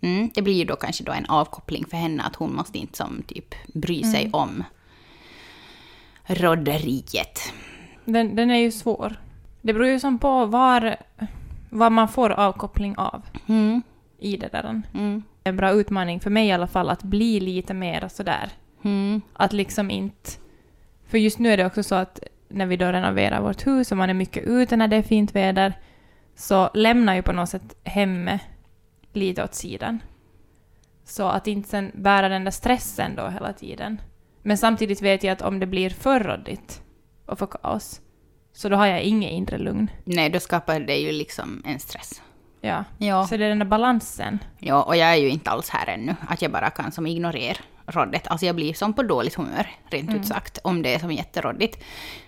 Mm, 0.01 0.31
det 0.35 0.43
blir 0.43 0.55
ju 0.55 0.65
då 0.65 0.77
kanske 0.77 1.05
då 1.05 1.13
en 1.13 1.27
avkoppling 1.27 1.85
för 1.87 1.97
henne 1.97 2.23
att 2.23 2.37
hon 2.37 2.55
måste 2.57 2.79
inte 2.79 2.97
som 2.97 3.23
typ 3.27 3.55
bry 3.75 4.03
sig 4.03 4.31
om 4.33 4.65
rodderiet. 6.27 7.53
Den, 8.05 8.37
den 8.37 8.51
är 8.51 8.59
ju 8.59 8.71
svår. 8.73 9.17
Det 9.63 9.73
beror 9.73 9.87
ju 9.89 10.01
som 10.01 10.19
på 10.19 10.47
var, 10.47 10.97
vad 11.71 11.93
man 11.93 12.09
får 12.09 12.31
avkoppling 12.31 12.97
av 12.99 13.23
Mm, 13.49 13.83
i 14.19 14.37
det 14.37 14.49
där. 14.49 14.83
mm, 14.95 15.23
En 15.45 15.57
bra 15.57 15.71
utmaning 15.73 16.21
för 16.21 16.31
mig 16.31 16.47
i 16.49 16.53
alla 16.53 16.67
fall 16.67 16.89
att 16.91 17.03
bli 17.03 17.41
lite 17.41 17.75
mer 17.75 18.09
sådär. 18.09 18.49
mm, 18.83 19.21
Att 19.33 19.53
liksom 19.53 19.91
inte... 19.91 20.31
För 21.09 21.19
just 21.19 21.39
nu 21.39 21.53
är 21.53 21.57
det 21.57 21.67
också 21.67 21.83
så 21.83 21.95
att 21.95 22.21
när 22.49 22.67
vi 22.67 22.77
då 22.77 22.87
renoverar 22.87 23.41
vårt 23.41 23.67
hus 23.67 23.91
och 23.91 23.99
man 23.99 24.11
är 24.11 24.15
mycket 24.15 24.47
ute 24.47 24.77
när 24.77 24.89
det 24.89 24.97
är 24.97 25.03
fint 25.03 25.35
väder 25.35 25.75
så 26.35 26.71
lämnar 26.75 27.15
ju 27.15 27.23
på 27.23 27.33
något 27.33 27.49
sätt 27.49 27.77
hemmet 27.85 28.41
lite 29.13 29.45
åt 29.45 29.55
sidan. 29.55 30.03
Så 31.05 31.29
att 31.29 31.47
inte 31.47 31.69
sen 31.69 31.91
bära 31.95 32.29
den 32.29 32.45
där 32.45 32.51
stressen 32.51 33.15
då 33.17 33.29
hela 33.29 33.53
tiden. 33.53 34.01
Men 34.43 34.59
samtidigt 34.59 35.03
vet 35.03 35.25
jag 35.25 35.33
att 35.33 35.43
om 35.43 35.59
det 35.59 35.67
blir 35.67 35.91
för 35.91 36.21
råddigt 36.21 36.83
och 37.27 37.39
för 37.39 37.47
kaos 37.47 38.01
så 38.53 38.69
då 38.69 38.77
har 38.77 38.87
jag 38.87 39.03
inget 39.03 39.33
inre 39.33 39.59
lugn. 39.59 39.91
Nej, 40.05 40.31
då 40.31 40.41
skapar 40.41 40.81
det 40.81 40.97
ju 40.97 41.13
liksom 41.13 41.63
en 41.67 41.79
stress. 41.79 42.23
Ja. 42.61 42.85
Ja. 42.99 43.27
Så 43.27 43.37
det 43.37 43.45
är 43.45 43.49
den 43.49 43.59
där 43.59 43.67
balansen. 43.67 44.39
ja, 44.59 44.83
och 44.83 44.97
jag 44.97 45.09
är 45.09 45.17
ju 45.17 45.29
inte 45.29 45.51
alls 45.51 45.71
här 45.71 45.87
ännu. 45.95 46.15
Att 46.29 46.43
jag 46.43 46.53
bara 46.53 46.71
kan 46.71 46.93
som 46.93 47.07
ignorera 47.07 47.59
rådet. 47.87 48.27
Alltså 48.27 48.47
jag 48.47 48.56
blir 48.56 48.75
som 48.75 48.93
på 48.93 49.03
dåligt 49.03 49.35
humör, 49.35 49.71
rent 49.91 50.15
ut 50.15 50.27
sagt, 50.27 50.59
om 50.65 50.83
det 50.83 50.94
är 50.94 50.99
som 50.99 51.12
jätteråddigt. 51.12 51.85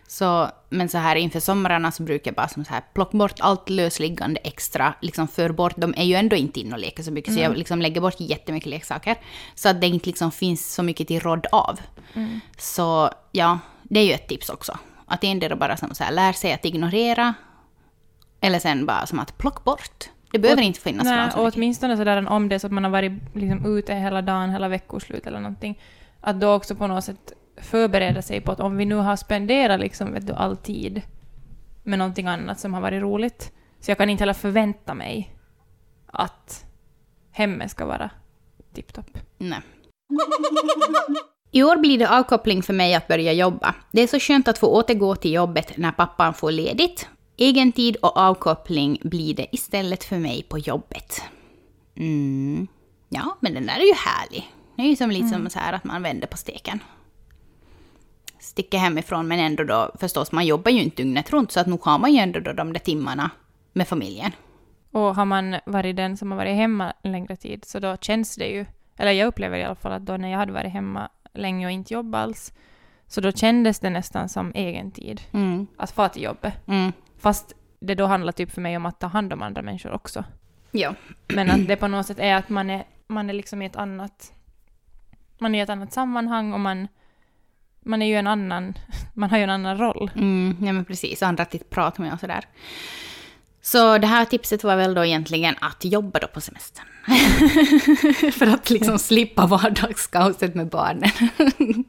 Så, 0.07 0.51
men 0.69 0.89
så 0.89 0.99
här 0.99 1.17
inför 1.17 1.41
somrarna 1.41 1.93
så 1.93 2.03
brukar 2.03 2.31
jag 2.31 2.37
bara 2.37 2.49
som 2.49 2.65
så 2.65 2.73
här 2.73 2.83
plocka 2.95 3.17
bort 3.17 3.41
allt 3.41 3.69
lösliggande 3.69 4.41
extra, 4.45 4.95
liksom 5.01 5.29
för 5.29 5.53
bort. 5.53 5.75
De 5.77 5.95
är 5.97 6.05
ju 6.05 6.15
ändå 6.15 6.37
inte 6.37 6.61
inne 6.61 6.75
och 6.75 6.81
leker 6.81 7.03
så 7.03 7.13
mycket, 7.13 7.35
så 7.35 7.41
jag 7.41 7.57
liksom 7.57 7.83
lägger 7.83 8.01
bort 8.01 8.21
jättemycket 8.21 8.71
leksaker. 8.71 9.17
Så 9.55 9.69
att 9.69 9.81
det 9.81 9.87
inte 9.87 10.07
liksom 10.07 10.33
finns 10.33 10.75
så 10.75 10.83
mycket 10.83 11.09
till 11.09 11.21
råd 11.21 11.47
av. 11.53 11.81
Så 12.59 13.11
ja, 13.33 13.59
det 13.83 14.01
är 14.01 14.05
ju 14.05 14.13
ett 14.13 14.29
tips 14.29 14.49
också. 14.49 14.79
Att 15.07 15.25
endera 15.25 15.57
bara 15.57 15.77
som 15.77 15.95
så 15.95 16.05
här, 16.05 16.13
lär 16.13 16.33
sig 16.33 16.53
att 16.53 16.65
ignorera, 16.65 17.35
eller 18.41 18.59
sen 18.59 18.87
bara 18.87 19.07
som 19.07 19.19
att 19.19 19.39
plocka 19.39 19.61
bort. 19.65 20.09
Det 20.33 20.39
behöver 20.39 20.63
Och- 20.63 20.67
inte 20.67 20.81
finnas 20.81 21.05
Nej, 21.05 21.15
fram 21.17 21.31
så 21.31 21.39
och 21.39 21.45
mycket. 21.45 21.57
åtminstone 21.57 21.97
sådär 21.97 22.29
om 22.29 22.49
det 22.49 22.55
är 22.55 22.59
så 22.59 22.67
att 22.67 22.73
man 22.73 22.85
har 22.85 22.91
varit 22.91 23.13
liksom 23.35 23.77
ute 23.79 23.95
hela 23.95 24.23
dagen, 24.23 24.51
hela 24.51 24.69
veckoslut 24.69 25.27
eller 25.27 25.41
någonting, 25.41 25.81
att 26.21 26.41
då 26.41 26.53
också 26.55 26.75
på 26.75 26.87
något 26.87 27.05
sätt 27.05 27.33
förbereda 27.57 28.23
sig 28.23 28.41
på 28.41 28.53
att 28.53 28.61
om 28.61 28.77
vi 28.77 28.85
nu 28.85 28.95
har 28.95 29.17
spenderat 29.17 29.81
liksom, 29.81 30.13
vet 30.13 30.27
du, 30.27 30.33
all 30.33 30.57
tid 30.57 31.03
med 31.83 31.99
någonting 31.99 32.27
annat 32.27 32.61
som 32.61 32.75
har 32.75 32.81
varit 32.81 33.03
roligt, 33.03 33.53
så 33.81 33.91
jag 33.91 33.99
kan 33.99 34.11
inte 34.11 34.23
heller 34.23 34.33
förvänta 34.35 34.95
mig 34.95 35.35
att 36.07 36.65
hemmet 37.31 37.71
ska 37.71 37.87
vara 37.87 38.11
tipptopp. 38.75 39.19
Nej. 39.39 39.61
I 41.51 41.63
år 41.63 41.77
blir 41.77 41.99
det 41.99 42.09
avkoppling 42.11 42.63
för 42.63 42.73
mig 42.73 42.95
att 42.95 43.09
börja 43.09 43.33
jobba. 43.33 43.75
Det 43.93 44.01
är 44.03 44.07
så 44.07 44.19
skönt 44.21 44.49
att 44.49 44.59
få 44.59 44.67
återgå 44.67 45.17
till 45.17 45.33
jobbet 45.33 45.77
när 45.77 45.91
pappan 45.93 46.35
får 46.35 46.51
ledigt. 46.53 47.09
Egen 47.41 47.73
tid 47.73 47.97
och 47.97 48.17
avkoppling 48.17 48.99
blir 49.03 49.35
det 49.35 49.47
istället 49.53 50.05
för 50.05 50.19
mig 50.19 50.43
på 50.43 50.59
jobbet. 50.59 51.23
Mm. 51.97 52.67
Ja, 53.09 53.37
men 53.41 53.55
den 53.55 53.67
där 53.67 53.77
är 53.77 53.87
ju 53.87 53.95
härlig. 53.95 54.53
Det 54.77 54.83
är 54.83 54.87
ju 54.87 54.97
som 54.97 55.11
lite 55.11 55.29
som 55.29 55.51
så 55.51 55.59
här 55.59 55.73
att 55.73 55.85
man 55.85 56.03
vänder 56.03 56.27
på 56.27 56.37
steken. 56.37 56.83
Sticker 58.39 58.79
hemifrån 58.79 59.29
men 59.29 59.39
ändå 59.39 59.65
då, 59.65 59.91
förstås 60.01 60.33
man 60.33 60.47
jobbar 60.47 60.71
ju 60.71 60.83
inte 60.83 60.97
dygnet 61.03 61.33
runt 61.33 61.53
så 61.53 61.61
att 61.61 61.67
nog 61.67 61.83
har 61.83 61.99
man 61.99 62.13
ju 62.13 62.19
ändå 62.19 62.41
då 62.41 62.53
de 62.53 62.73
där 62.73 62.81
timmarna 62.81 63.31
med 63.73 63.89
familjen. 63.89 64.33
Och 64.93 65.15
har 65.17 65.25
man 65.25 65.57
varit 65.67 65.97
den 65.97 66.17
som 66.17 66.31
har 66.31 66.39
varit 66.39 66.57
hemma 66.57 66.93
en 67.03 67.13
längre 67.13 67.37
tid, 67.37 67.65
så 67.65 67.79
då 67.79 67.97
känns 68.01 68.37
det 68.37 68.47
ju, 68.47 68.67
eller 68.97 69.13
jag 69.13 69.27
upplever 69.27 69.59
i 69.59 69.65
alla 69.65 69.75
fall 69.75 69.93
att 69.93 70.07
då 70.07 70.17
när 70.17 70.29
jag 70.29 70.39
hade 70.39 70.53
varit 70.53 70.73
hemma 70.73 71.09
länge 71.35 71.67
och 71.67 71.73
inte 71.73 71.95
jobbat 71.95 72.23
alls, 72.23 72.53
så 73.07 73.21
då 73.21 73.33
kändes 73.33 73.79
det 73.81 73.91
nästan 73.91 74.29
som 74.29 74.53
egen 74.55 74.91
tid 74.91 75.21
Mm. 75.33 75.67
att 75.77 75.91
få 75.91 76.09
till 76.09 76.23
jobbet. 76.23 76.53
Mm. 76.67 76.93
Fast 77.19 77.55
det 77.81 77.95
då 77.95 78.07
handlar 78.07 78.33
typ 78.33 78.51
för 78.51 78.61
mig 78.61 78.77
om 78.77 78.87
att 78.87 79.01
ta 79.01 79.07
hand 79.07 79.33
om 79.33 79.43
andra 79.43 79.63
människor 79.63 79.93
också. 79.93 80.25
Ja. 80.71 80.95
Men 81.29 81.51
att 81.51 81.69
det 81.69 81.77
på 81.77 81.89
något 81.89 82.07
sätt 82.07 82.19
är 82.19 82.35
att 82.35 82.49
man 82.49 82.71
är, 82.71 82.85
man 83.07 83.31
är 83.31 83.35
liksom 83.35 83.63
i 83.63 83.67
ett 83.67 83.77
annat... 83.77 84.33
Man 85.39 85.55
är 85.55 85.59
i 85.59 85.63
ett 85.63 85.71
annat 85.71 85.93
sammanhang 85.93 86.53
och 86.53 86.61
man... 86.61 86.89
Man 87.81 88.03
är 88.03 88.07
ju 88.07 88.17
en 88.17 88.27
annan... 88.27 88.75
Man 89.15 89.31
har 89.31 89.39
ju 89.39 89.45
en 89.45 89.51
annan 89.51 89.79
roll. 89.79 90.11
Mm, 90.15 90.57
ja 90.61 90.73
men 90.73 90.85
precis, 90.85 91.23
andra 91.23 91.43
att 91.43 91.71
prata 91.71 92.03
med 92.03 92.13
och 92.13 92.21
sådär. 92.21 92.45
Så 93.61 93.99
det 93.99 94.07
här 94.07 94.25
tipset 94.25 94.65
var 94.65 94.77
väl 94.77 94.95
då 94.95 95.05
egentligen 95.05 95.55
att 95.61 95.85
jobba 95.85 96.19
då 96.19 96.27
på 96.27 96.41
semestern. 96.41 96.87
För 98.33 98.47
att 98.47 98.71
liksom 98.71 98.99
slippa 98.99 99.47
vardagskaoset 99.47 100.55
med 100.55 100.69
barnen. 100.69 101.11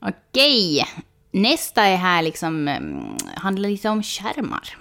Okej, 0.00 0.86
nästa 1.32 1.82
är 1.82 1.96
här 1.96 2.22
liksom, 2.22 2.68
mm, 2.68 3.16
handlar 3.36 3.68
lite 3.68 3.88
om 3.88 4.02
skärmar. 4.02 4.76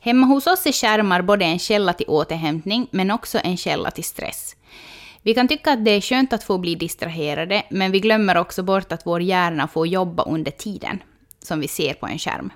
Hemma 0.00 0.26
hos 0.26 0.46
oss 0.46 0.66
är 0.66 0.72
skärmar 0.72 1.22
både 1.22 1.44
en 1.44 1.58
källa 1.58 1.92
till 1.92 2.08
återhämtning 2.08 2.88
men 2.90 3.10
också 3.10 3.38
en 3.44 3.56
källa 3.56 3.90
till 3.90 4.04
stress. 4.04 4.56
Vi 5.22 5.34
kan 5.34 5.48
tycka 5.48 5.72
att 5.72 5.84
det 5.84 5.90
är 5.90 6.00
skönt 6.00 6.32
att 6.32 6.44
få 6.44 6.58
bli 6.58 6.74
distraherade, 6.74 7.62
men 7.70 7.92
vi 7.92 8.00
glömmer 8.00 8.36
också 8.36 8.62
bort 8.62 8.92
att 8.92 9.06
vår 9.06 9.22
hjärna 9.22 9.68
får 9.68 9.86
jobba 9.86 10.22
under 10.22 10.50
tiden 10.50 10.98
som 11.46 11.60
vi 11.60 11.68
ser 11.68 11.94
på 11.94 12.06
en 12.06 12.18
skärm. 12.18 12.52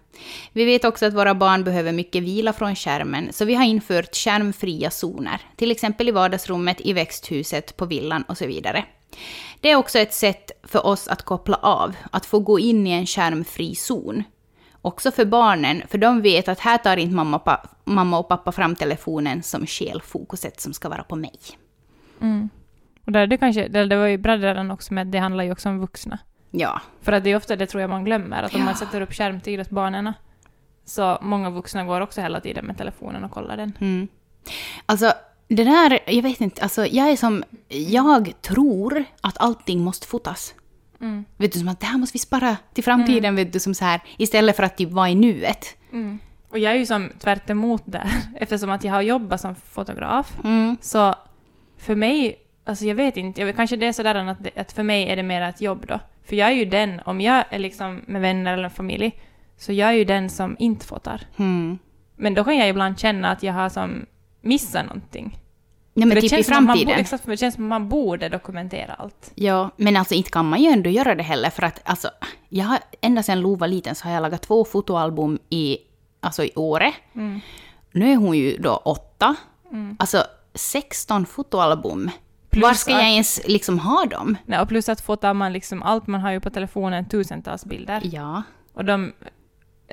Vi 0.52 0.64
vet 0.64 0.84
också 0.84 1.06
att 1.06 1.14
våra 1.14 1.34
barn 1.34 1.64
behöver 1.64 1.92
mycket 1.92 2.22
vila 2.22 2.52
från 2.52 2.76
skärmen, 2.76 3.32
så 3.32 3.44
vi 3.44 3.54
har 3.54 3.64
infört 3.64 4.16
skärmfria 4.16 4.90
zoner, 4.90 5.40
till 5.56 5.70
exempel 5.70 6.08
i 6.08 6.12
vardagsrummet, 6.12 6.80
i 6.80 6.92
växthuset, 6.92 7.76
på 7.76 7.86
villan 7.86 8.22
och 8.22 8.38
så 8.38 8.46
vidare. 8.46 8.84
Det 9.60 9.70
är 9.70 9.76
också 9.76 9.98
ett 9.98 10.14
sätt 10.14 10.50
för 10.62 10.86
oss 10.86 11.08
att 11.08 11.22
koppla 11.22 11.56
av, 11.56 11.96
att 12.10 12.26
få 12.26 12.38
gå 12.38 12.58
in 12.58 12.86
i 12.86 12.90
en 12.90 13.06
skärmfri 13.06 13.74
zon. 13.74 14.22
Också 14.82 15.10
för 15.10 15.24
barnen, 15.24 15.82
för 15.88 15.98
de 15.98 16.22
vet 16.22 16.48
att 16.48 16.60
här 16.60 16.78
tar 16.78 16.96
inte 16.96 17.14
mamma 17.14 17.36
och, 17.36 17.44
pappa, 17.44 17.68
mamma 17.84 18.18
och 18.18 18.28
pappa 18.28 18.52
fram 18.52 18.76
telefonen 18.76 19.42
som 19.42 19.66
skäl 19.66 20.02
fokuset 20.02 20.60
som 20.60 20.72
ska 20.72 20.88
vara 20.88 21.02
på 21.02 21.16
mig. 21.16 21.38
Mm. 22.20 22.48
Och 23.06 23.12
där, 23.12 23.26
det, 23.26 23.36
kanske, 23.38 23.68
det, 23.68 23.86
det 23.86 23.96
var 23.96 24.06
ju 24.06 24.18
bra 24.18 24.36
redan 24.36 24.70
också 24.70 24.94
med 24.94 25.06
att 25.06 25.12
det 25.12 25.18
handlar 25.18 25.44
ju 25.44 25.52
också 25.52 25.68
om 25.68 25.80
vuxna. 25.80 26.18
Ja. 26.50 26.80
För 27.02 27.12
att 27.12 27.24
det 27.24 27.30
är 27.30 27.36
ofta 27.36 27.56
det 27.56 27.66
tror 27.66 27.80
jag 27.80 27.90
man 27.90 28.04
glömmer, 28.04 28.42
att 28.42 28.54
om 28.54 28.60
Ja. 28.60 28.64
man 28.64 28.74
sätter 28.76 29.00
upp 29.00 29.12
skärmtid 29.12 29.60
åt 29.60 29.70
barnen 29.70 30.12
så 30.84 31.18
många 31.22 31.50
vuxna 31.50 31.84
går 31.84 32.00
också 32.00 32.20
hela 32.20 32.40
tiden 32.40 32.64
med 32.66 32.78
telefonen 32.78 33.24
och 33.24 33.30
kollar 33.30 33.56
den. 33.56 33.72
Mm. 33.80 34.08
Alltså, 34.86 35.12
det 35.54 35.64
där, 35.64 35.98
jag 36.06 36.22
vet 36.22 36.40
inte, 36.40 36.62
alltså 36.62 36.86
jag 36.86 37.10
är 37.10 37.16
som, 37.16 37.44
jag 37.68 38.32
tror 38.40 39.04
att 39.20 39.38
allting 39.38 39.80
måste 39.80 40.06
fotas. 40.06 40.54
Mm. 41.00 41.24
Vet 41.36 41.52
du, 41.52 41.58
som 41.58 41.68
att 41.68 41.80
det 41.80 41.86
här 41.86 41.98
måste 41.98 42.14
vi 42.14 42.18
spara 42.18 42.56
till 42.74 42.84
framtiden, 42.84 43.36
vet 43.36 43.52
du, 43.52 43.60
som 43.60 43.74
så 43.74 43.84
här, 43.84 44.00
istället 44.18 44.56
för 44.56 44.62
att 44.62 44.76
typ 44.76 44.90
vara 44.90 45.08
i 45.08 45.14
nuet. 45.14 45.76
Mm. 45.92 46.18
Och 46.48 46.58
jag 46.58 46.72
är 46.72 46.76
ju 46.76 46.86
som 46.86 47.08
tvärt 47.18 47.50
emot 47.50 47.82
där, 47.84 48.10
eftersom 48.36 48.70
att 48.70 48.84
jag 48.84 48.92
har 48.92 49.02
jobbat 49.02 49.40
som 49.40 49.54
fotograf. 49.54 50.38
Mm. 50.44 50.76
Så 50.80 51.14
för 51.78 51.94
mig, 51.94 52.38
alltså 52.64 52.84
jag 52.84 52.94
vet 52.94 53.16
inte, 53.16 53.40
jag 53.40 53.56
kanske 53.56 53.76
det 53.76 53.86
är 53.86 53.92
sådär 53.92 54.14
att, 54.14 54.44
det, 54.44 54.50
att 54.56 54.72
för 54.72 54.82
mig 54.82 55.08
är 55.08 55.16
det 55.16 55.22
mer 55.22 55.42
ett 55.42 55.60
jobb 55.60 55.86
då. 55.88 56.00
För 56.24 56.36
jag 56.36 56.48
är 56.48 56.54
ju 56.54 56.64
den, 56.64 57.00
om 57.04 57.20
jag 57.20 57.44
är 57.50 57.58
liksom 57.58 58.00
med 58.06 58.20
vänner 58.20 58.52
eller 58.58 58.68
familj, 58.68 59.20
så 59.56 59.72
jag 59.72 59.88
är 59.88 59.94
ju 59.94 60.04
den 60.04 60.30
som 60.30 60.56
inte 60.58 60.86
fotar. 60.86 61.22
Mm. 61.36 61.78
Men 62.16 62.34
då 62.34 62.44
kan 62.44 62.56
jag 62.56 62.68
ibland 62.68 62.98
känna 62.98 63.30
att 63.30 63.42
jag 63.42 63.52
har 63.52 63.68
som 63.68 64.06
missat 64.40 64.86
någonting. 64.86 65.38
Nej, 65.94 66.06
men 66.06 66.16
För 66.16 66.22
det 66.22 66.28
typ 66.28 66.38
i 66.38 66.40
att 66.42 66.48
man 66.48 66.66
framtiden. 66.66 66.98
Exakt, 67.00 67.24
för 67.24 67.30
det 67.30 67.36
känns 67.36 67.54
som 67.54 67.68
man 67.68 67.88
borde 67.88 68.28
dokumentera 68.28 68.94
allt. 68.94 69.32
Ja, 69.34 69.70
men 69.76 69.96
alltså 69.96 70.14
inte 70.14 70.30
kan 70.30 70.48
man 70.48 70.62
ju 70.62 70.70
ändå 70.70 70.90
göra 70.90 71.14
det 71.14 71.22
heller 71.22 71.50
för 71.50 71.62
att 71.62 71.80
alltså, 71.84 72.10
jag 72.48 72.64
har, 72.64 72.78
ända 73.00 73.22
sedan 73.22 73.40
Lo 73.40 73.56
var 73.56 73.68
liten 73.68 73.94
så 73.94 74.04
har 74.08 74.12
jag 74.14 74.22
lagat 74.22 74.42
två 74.42 74.64
fotoalbum 74.64 75.38
i, 75.50 75.78
alltså 76.20 76.44
i 76.44 76.52
Åre. 76.56 76.92
Mm. 77.14 77.40
Nu 77.92 78.12
är 78.12 78.16
hon 78.16 78.36
ju 78.36 78.56
då 78.56 78.76
åtta. 78.76 79.36
Mm. 79.72 79.96
Alltså 79.98 80.24
16 80.54 81.26
fotoalbum. 81.26 82.10
Plus 82.50 82.62
Var 82.62 82.74
ska 82.74 82.90
jag 82.90 83.00
att- 83.00 83.06
ens 83.06 83.40
liksom 83.48 83.78
ha 83.78 84.04
dem? 84.04 84.36
Nej, 84.46 84.60
och 84.60 84.68
plus 84.68 84.88
att 84.88 85.00
fotar 85.00 85.34
man 85.34 85.52
liksom 85.52 85.82
allt, 85.82 86.06
man 86.06 86.20
har 86.20 86.30
ju 86.32 86.40
på 86.40 86.50
telefonen 86.50 87.08
tusentals 87.08 87.64
bilder. 87.64 88.00
Ja. 88.04 88.42
Och 88.72 88.84
de, 88.84 89.12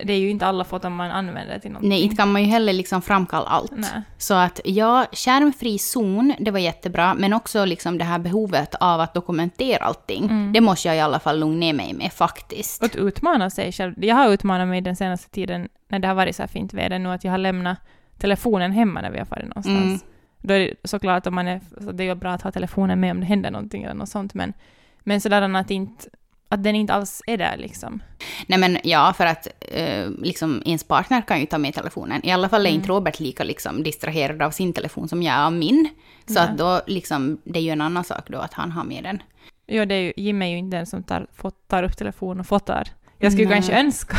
det 0.03 0.13
är 0.13 0.17
ju 0.17 0.29
inte 0.29 0.45
alla 0.45 0.63
foton 0.63 0.95
man 0.95 1.11
använder 1.11 1.59
till 1.59 1.71
någonting. 1.71 1.89
Nej, 1.89 2.01
inte 2.01 2.15
kan 2.15 2.31
man 2.31 2.43
ju 2.43 2.47
heller 2.47 2.73
liksom 2.73 3.01
framkalla 3.01 3.45
allt. 3.45 3.71
Nej. 3.71 4.01
Så 4.17 4.33
att 4.33 4.59
ja, 4.65 5.05
skärmfri 5.11 5.79
zon, 5.79 6.33
det 6.39 6.51
var 6.51 6.59
jättebra, 6.59 7.13
men 7.13 7.33
också 7.33 7.65
liksom 7.65 7.97
det 7.97 8.03
här 8.03 8.19
behovet 8.19 8.75
av 8.75 9.01
att 9.01 9.13
dokumentera 9.13 9.83
allting. 9.83 10.23
Mm. 10.23 10.53
Det 10.53 10.61
måste 10.61 10.87
jag 10.87 10.97
i 10.97 10.99
alla 10.99 11.19
fall 11.19 11.39
lugna 11.39 11.57
ner 11.57 11.73
mig 11.73 11.93
med 11.93 12.13
faktiskt. 12.13 12.83
Att 12.83 12.95
utmana 12.95 13.49
sig 13.49 13.71
själv. 13.71 14.05
Jag 14.05 14.15
har 14.15 14.29
utmanat 14.29 14.67
mig 14.67 14.81
den 14.81 14.95
senaste 14.95 15.29
tiden, 15.29 15.69
när 15.87 15.99
det 15.99 16.07
har 16.07 16.15
varit 16.15 16.35
så 16.35 16.43
här 16.43 16.47
fint 16.47 16.73
väder 16.73 16.99
nu, 16.99 17.09
att 17.09 17.23
jag 17.23 17.31
har 17.31 17.37
lämnat 17.37 17.77
telefonen 18.17 18.71
hemma 18.71 19.01
när 19.01 19.11
vi 19.11 19.17
har 19.17 19.25
farit 19.25 19.47
någonstans. 19.47 19.85
Mm. 19.85 19.99
Då 20.41 20.53
är 20.53 20.59
det 20.59 20.73
såklart 20.83 21.27
om 21.27 21.35
man 21.35 21.47
är, 21.47 21.61
det 21.93 22.03
är 22.03 22.15
bra 22.15 22.31
att 22.31 22.41
ha 22.41 22.51
telefonen 22.51 22.99
med 22.99 23.11
om 23.11 23.19
det 23.19 23.25
händer 23.25 23.51
någonting 23.51 23.83
eller 23.83 23.93
något 23.93 24.09
sånt, 24.09 24.33
men, 24.33 24.53
men 24.99 25.21
sådär 25.21 25.55
att, 25.55 25.71
inte, 25.71 26.09
att 26.49 26.63
den 26.63 26.75
inte 26.75 26.93
alls 26.93 27.21
är 27.27 27.37
där 27.37 27.57
liksom. 27.57 28.03
Nej 28.47 28.59
men 28.59 28.77
ja, 28.83 29.13
för 29.17 29.25
att 29.25 29.47
eh, 29.59 30.09
liksom 30.09 30.61
ens 30.65 30.83
partner 30.83 31.21
kan 31.21 31.39
ju 31.39 31.45
ta 31.45 31.57
med 31.57 31.73
telefonen. 31.73 32.25
I 32.25 32.31
alla 32.31 32.49
fall 32.49 32.65
är 32.65 32.69
inte 32.69 32.89
Robert 32.89 33.19
lika 33.19 33.43
liksom 33.43 33.83
distraherad 33.83 34.41
av 34.41 34.51
sin 34.51 34.73
telefon 34.73 35.07
som 35.07 35.23
jag 35.23 35.35
är 35.35 35.45
av 35.45 35.53
min. 35.53 35.89
Så 36.25 36.33
Nej. 36.33 36.43
att 36.43 36.57
då 36.57 36.81
liksom, 36.87 37.41
det 37.43 37.59
är 37.59 37.63
ju 37.63 37.69
en 37.69 37.81
annan 37.81 38.03
sak 38.03 38.29
då 38.29 38.37
att 38.37 38.53
han 38.53 38.71
har 38.71 38.83
med 38.83 39.03
den. 39.03 39.21
Jo, 39.67 39.85
det 39.85 39.95
är 39.95 40.01
ju, 40.01 40.13
Jim 40.17 40.41
är 40.41 40.47
ju 40.47 40.57
inte 40.57 40.77
den 40.77 40.85
som 40.85 41.03
tar, 41.03 41.27
tar 41.67 41.83
upp 41.83 41.97
telefonen 41.97 42.39
och 42.39 42.47
fotar. 42.47 42.87
Jag 43.17 43.31
skulle 43.31 43.47
Nej. 43.47 43.55
kanske 43.55 43.79
önska 43.79 44.17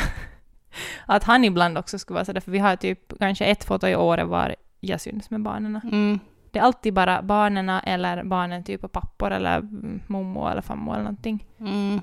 att 1.06 1.24
han 1.24 1.44
ibland 1.44 1.78
också 1.78 1.98
skulle 1.98 2.14
vara 2.14 2.24
sådär, 2.24 2.40
för 2.40 2.50
vi 2.50 2.58
har 2.58 2.76
typ 2.76 3.18
kanske 3.18 3.44
ett 3.44 3.64
foto 3.64 3.86
i 3.86 3.96
året 3.96 4.26
var 4.26 4.54
jag 4.80 5.00
syns 5.00 5.30
med 5.30 5.42
barnen. 5.42 5.80
Mm. 5.84 6.18
Det 6.50 6.58
är 6.58 6.62
alltid 6.62 6.94
bara 6.94 7.22
barnen 7.22 7.68
eller 7.68 8.24
barnen 8.24 8.64
typ 8.64 8.84
och 8.84 8.92
pappor 8.92 9.30
eller 9.30 9.58
mm, 9.58 10.00
mommo 10.06 10.48
eller 10.48 10.62
fammo 10.62 10.92
eller 10.92 11.02
någonting. 11.02 11.44
Mm. 11.60 12.00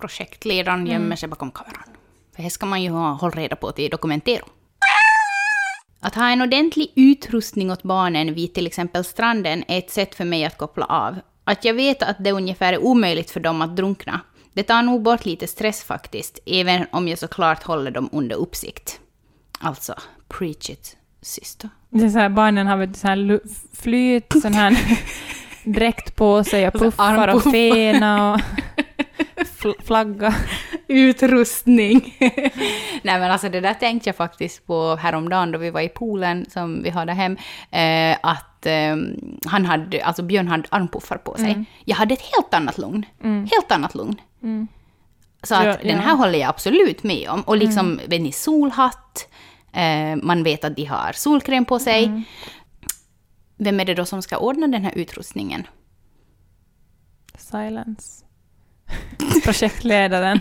Projektledaren 0.00 0.80
Mm. 0.80 0.92
gömmer 0.92 1.16
sig 1.16 1.28
bakom 1.28 1.50
kameran. 1.50 1.82
För 2.36 2.42
det 2.42 2.50
ska 2.50 2.66
man 2.66 2.82
ju 2.82 2.90
ha, 2.90 3.12
hålla 3.12 3.34
reda 3.36 3.56
på 3.56 3.72
till 3.72 3.90
dokumentera. 3.90 4.44
Att 6.00 6.14
ha 6.14 6.28
en 6.28 6.42
ordentlig 6.42 6.92
utrustning 6.96 7.70
åt 7.70 7.82
barnen 7.82 8.34
vid 8.34 8.54
till 8.54 8.66
exempel 8.66 9.04
stranden 9.04 9.64
är 9.68 9.78
ett 9.78 9.90
sätt 9.90 10.14
för 10.14 10.24
mig 10.24 10.44
att 10.44 10.58
koppla 10.58 10.84
av. 10.84 11.16
Att 11.44 11.64
jag 11.64 11.74
vet 11.74 12.02
att 12.02 12.16
det 12.24 12.32
ungefär 12.32 12.72
är 12.72 12.78
omöjligt 12.84 13.30
för 13.30 13.40
dem 13.40 13.62
att 13.62 13.76
drunkna. 13.76 14.20
Det 14.52 14.62
tar 14.62 14.82
nog 14.82 15.02
bort 15.02 15.24
lite 15.24 15.46
stress 15.46 15.82
faktiskt, 15.84 16.38
även 16.46 16.86
om 16.92 17.08
jag 17.08 17.18
såklart 17.18 17.62
håller 17.62 17.90
dem 17.90 18.08
under 18.12 18.36
uppsikt. 18.36 19.00
Alltså, 19.60 19.94
preach 20.28 20.70
it, 20.70 20.96
syster. 21.22 21.70
Det 21.90 22.04
är 22.04 22.08
så 22.08 22.18
här, 22.18 22.28
barnen 22.28 22.66
har 22.66 22.86
du, 22.86 22.94
så 22.94 23.06
här 23.08 23.40
flyt, 23.76 24.32
sån 24.42 24.52
här 24.54 24.78
dräkt 25.64 26.16
på 26.16 26.44
sig 26.44 26.68
och 26.68 26.74
puffar 26.74 27.28
och 27.28 27.42
fena 27.42 28.34
och 28.34 28.40
flagga. 29.84 30.34
Utrustning! 30.88 32.16
Nej 33.02 33.18
men 33.20 33.30
alltså 33.30 33.48
det 33.48 33.60
där 33.60 33.74
tänkte 33.74 34.08
jag 34.08 34.16
faktiskt 34.16 34.66
på 34.66 34.96
häromdagen 34.96 35.52
då 35.52 35.58
vi 35.58 35.70
var 35.70 35.80
i 35.80 35.88
poolen 35.88 36.46
som 36.50 36.82
vi 36.82 36.90
hade 36.90 37.12
hem. 37.12 37.36
Eh, 37.70 38.16
att 38.22 38.66
eh, 38.66 38.96
han 39.46 39.66
hade, 39.66 40.04
alltså 40.04 40.22
Björn 40.22 40.48
hade 40.48 40.68
armpuffar 40.68 41.16
på 41.16 41.34
sig. 41.34 41.50
Mm. 41.50 41.64
Jag 41.84 41.96
hade 41.96 42.14
ett 42.14 42.34
helt 42.36 42.54
annat 42.54 42.78
lugn. 42.78 43.06
Mm. 43.24 43.48
Helt 43.52 43.72
annat 43.72 43.94
lugn. 43.94 44.20
Mm. 44.42 44.68
Så 45.42 45.54
att 45.54 45.64
Ja, 45.64 45.72
den 45.72 45.86
ja. 45.86 45.92
Mm. 45.92 46.04
här 46.04 46.16
håller 46.16 46.38
jag 46.38 46.48
absolut 46.48 47.02
med 47.02 47.28
om. 47.30 47.40
Och 47.40 47.56
liksom, 47.56 48.00
vet 48.06 48.20
ni, 48.20 48.32
solhatt. 48.32 49.28
Eh, 49.72 50.16
man 50.22 50.42
vet 50.42 50.64
att 50.64 50.76
de 50.76 50.84
har 50.84 51.12
solkräm 51.12 51.64
på 51.64 51.78
sig. 51.78 52.04
Mm. 52.04 52.22
Vem 53.58 53.80
är 53.80 53.84
det 53.84 53.94
då 53.94 54.04
som 54.04 54.22
ska 54.22 54.38
ordna 54.38 54.66
den 54.66 54.84
här 54.84 54.92
utrustningen? 54.98 55.66
Silence. 57.38 58.25
Projektledaren. 59.44 60.40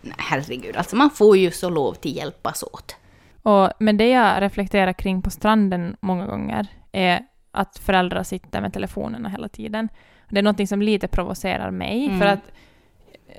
Nej, 0.00 0.14
herregud, 0.18 0.76
alltså 0.76 0.96
man 0.96 1.10
får 1.10 1.36
ju 1.36 1.50
så 1.50 1.70
lov 1.70 1.94
till 1.94 2.16
hjälpas 2.16 2.62
åt. 2.62 2.96
Och, 3.42 3.70
men 3.78 3.96
det 3.96 4.08
jag 4.08 4.42
reflekterar 4.42 4.92
kring 4.92 5.22
på 5.22 5.30
stranden 5.30 5.96
många 6.00 6.26
gånger 6.26 6.66
är 6.92 7.20
att 7.50 7.78
föräldrar 7.78 8.22
sitter 8.22 8.60
med 8.60 8.72
telefonerna 8.72 9.28
hela 9.28 9.48
tiden. 9.48 9.88
Det 10.30 10.38
är 10.38 10.42
något 10.42 10.68
som 10.68 10.82
lite 10.82 11.08
provocerar 11.08 11.70
mig, 11.70 12.06
Mm. 12.06 12.18
för 12.18 12.26
att 12.26 12.40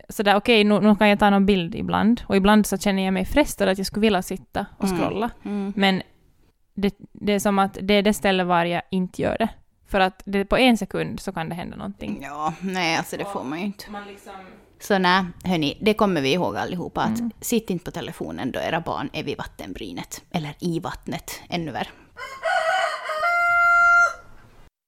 sådär 0.10 0.36
okej, 0.36 0.63
nu, 0.63 0.79
nu 0.79 0.96
kan 0.96 1.10
jag 1.10 1.19
ta 1.19 1.29
någon 1.29 1.46
bild 1.46 1.75
ibland, 1.75 2.22
och 2.27 2.36
ibland 2.36 2.65
så 2.65 2.77
känner 2.77 3.05
jag 3.05 3.13
mig 3.13 3.25
frestad 3.25 3.69
att 3.69 3.77
jag 3.77 3.88
skulle 3.88 4.01
vilja 4.01 4.22
sitta 4.22 4.65
och 4.77 4.86
Mm. 4.86 4.98
scrolla. 5.00 5.29
Mm. 5.46 5.74
Men 5.75 6.01
det, 6.74 6.96
det 7.13 7.34
är 7.34 7.39
som 7.39 7.60
att 7.60 7.77
det 7.81 7.93
är 7.93 8.01
det 8.03 8.13
ställe 8.13 8.43
var 8.43 8.65
jag 8.65 8.81
inte 8.91 9.22
gör 9.22 9.36
det. 9.39 9.50
För 9.89 10.00
att 10.00 10.22
det, 10.25 10.46
på 10.46 10.58
en 10.58 10.77
sekund 10.77 11.19
så 11.19 11.31
kan 11.31 11.50
det 11.50 11.55
hända 11.55 11.77
någonting. 11.77 12.19
Ja, 12.22 12.53
nej 12.62 12.98
alltså 12.98 13.17
det 13.17 13.25
får 13.25 13.43
man 13.43 13.60
ju 13.60 13.65
inte. 13.65 13.91
Man 13.91 14.08
liksom... 14.08 14.34
Så 14.79 14.98
nej, 14.98 15.25
hörni, 15.43 15.77
det 15.81 15.93
kommer 15.93 16.22
vi 16.22 16.34
ihåg 16.34 16.58
allihopa 16.58 17.01
att 17.01 17.19
Mm. 17.19 17.31
sitt 17.41 17.69
inte 17.69 17.86
på 17.86 17.91
telefonen 17.91 18.51
då 18.51 18.60
era 18.60 18.81
barn 18.81 19.10
är 19.13 19.24
vid 19.24 19.38
vattenbrynet. 19.38 20.24
Eller 20.31 20.55
i 20.60 20.79
vattnet, 20.79 21.41
ännu 21.50 21.72
värre. 21.72 21.88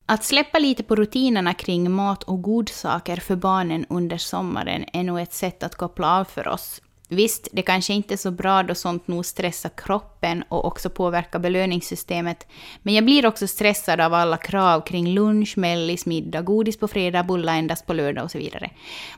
Att 0.06 0.24
släppa 0.24 0.60
lite 0.60 0.84
på 0.84 0.96
rutinerna 0.96 1.54
kring 1.54 1.92
mat 1.92 2.24
och 2.24 2.42
godsaker 2.42 3.18
för 3.18 3.36
barnen 3.36 3.86
under 3.90 4.18
sommaren 4.18 4.86
är 4.94 5.04
nog 5.04 5.20
ett 5.20 5.34
sätt 5.34 5.64
att 5.64 5.76
koppla 5.76 6.20
av 6.20 6.24
för 6.26 6.48
oss. 6.48 6.82
Visst, 7.14 7.48
det 7.52 7.62
kanske 7.62 7.94
inte 7.94 8.14
är 8.14 8.18
så 8.18 8.32
bra 8.32 8.64
då 8.64 8.76
sånt 8.76 9.08
nog 9.08 9.26
stressar 9.26 9.72
kroppen 9.78 10.44
och 10.50 10.66
också 10.66 10.90
påverkar 10.90 11.40
belöningssystemet, 11.40 12.48
men 12.82 12.94
jag 12.94 13.06
blir 13.06 13.26
också 13.26 13.48
stressad 13.48 14.02
av 14.02 14.14
alla 14.14 14.38
krav 14.38 14.82
kring 14.82 15.08
lunch, 15.08 15.58
mellis, 15.58 16.06
middag, 16.06 16.42
godis 16.42 16.80
på 16.80 16.88
fredag, 16.88 17.24
bullar 17.24 17.58
endast 17.58 17.86
på 17.86 17.94
lördag 17.94 18.24
och 18.24 18.32
så 18.32 18.38
vidare. 18.38 18.70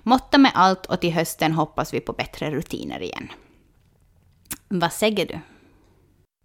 Måtta 0.04 0.38
med 0.38 0.52
allt 0.56 0.86
och 0.86 1.02
till 1.02 1.14
hösten 1.14 1.52
hoppas 1.52 1.94
vi 1.94 2.00
på 2.00 2.14
bättre 2.14 2.52
rutiner 2.52 3.02
igen. 3.02 3.28
Vad 4.68 4.94
säger 4.94 5.26
du? 5.26 5.40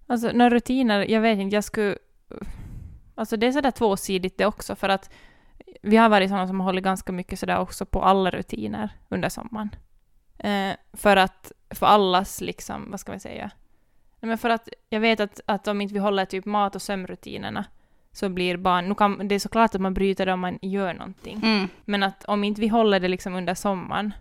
Alltså 0.07 0.31
några 0.33 0.51
rutiner, 0.51 1.11
jag 1.11 1.21
vet 1.21 1.39
inte, 1.39 1.55
jag 1.55 1.65
skulle... 1.65 1.97
Alltså 3.15 3.37
det 3.37 3.47
är 3.47 3.53
sådär 3.53 3.71
tvåsidigt 3.71 4.39
det 4.39 4.47
också 4.47 4.77
för 4.77 4.89
att 4.89 5.11
vi 5.83 5.97
har 5.97 6.09
varit 6.09 6.29
sådana 6.29 6.47
som 6.47 6.61
har 6.61 6.65
hållit 6.65 6.85
ganska 6.85 7.13
mycket 7.13 7.39
sådär 7.39 7.59
också 7.59 7.87
på 7.87 8.03
alla 8.03 8.31
rutiner 8.31 8.91
under 9.09 9.29
sommaren. 9.29 9.71
Eh, 10.39 10.77
för 10.93 11.17
att, 11.17 11.53
för 11.71 11.87
allas 11.87 12.41
liksom, 12.41 12.91
vad 12.91 13.01
ska 13.01 13.13
man 13.13 13.21
säga? 13.21 13.51
Nej, 14.21 14.29
men 14.29 14.39
för 14.39 14.51
att 14.51 14.69
jag 14.89 15.01
vet 15.01 15.21
att, 15.21 15.41
att 15.47 15.69
om 15.69 15.81
inte 15.81 15.95
vi 15.95 16.01
håller 16.01 16.25
typ 16.25 16.45
mat 16.45 16.75
och 16.75 16.83
sömnrutinerna 16.83 17.65
så 18.13 18.29
blir 18.29 18.57
barn, 18.57 18.89
nu 18.89 18.95
kan, 18.95 19.29
det 19.29 19.35
är 19.35 19.39
såklart 19.39 19.75
att 19.75 19.81
man 19.81 19.95
bryter 19.95 20.27
det 20.27 20.33
om 20.33 20.41
man 20.41 20.59
gör 20.63 20.95
någonting, 20.95 21.41
Mm. 21.43 21.69
men 21.85 22.03
att 22.03 22.25
om 22.25 22.45
inte 22.45 22.61
vi 22.61 22.69
håller 22.69 23.01
det 23.01 23.09
liksom 23.09 23.35
under 23.35 23.55
sommaren 23.55 24.15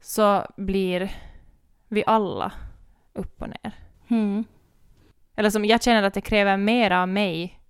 så 0.00 0.46
blir 0.56 1.10
vi 1.88 2.04
alla 2.06 2.52
upp 3.12 3.42
och 3.42 3.48
ner. 3.48 3.72
Mm. 4.08 4.44
Eller 5.36 5.50
som 5.50 5.64
jag 5.64 5.82
känner 5.82 6.02
att 6.02 6.14
det 6.14 6.20
kräver 6.20 6.56
mer 6.56 6.90
av 6.90 7.08
mig 7.08 7.60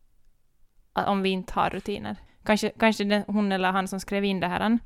om 0.92 1.22
vi 1.22 1.30
inte 1.30 1.54
har 1.54 1.70
rutiner. 1.70 2.16
Kanske, 2.44 2.70
kanske 2.78 3.24
hon 3.26 3.52
eller 3.52 3.72
han 3.72 3.88
som 3.88 4.00
skrev 4.00 4.24
in 4.24 4.40
det 4.40 4.48
här 4.48 4.78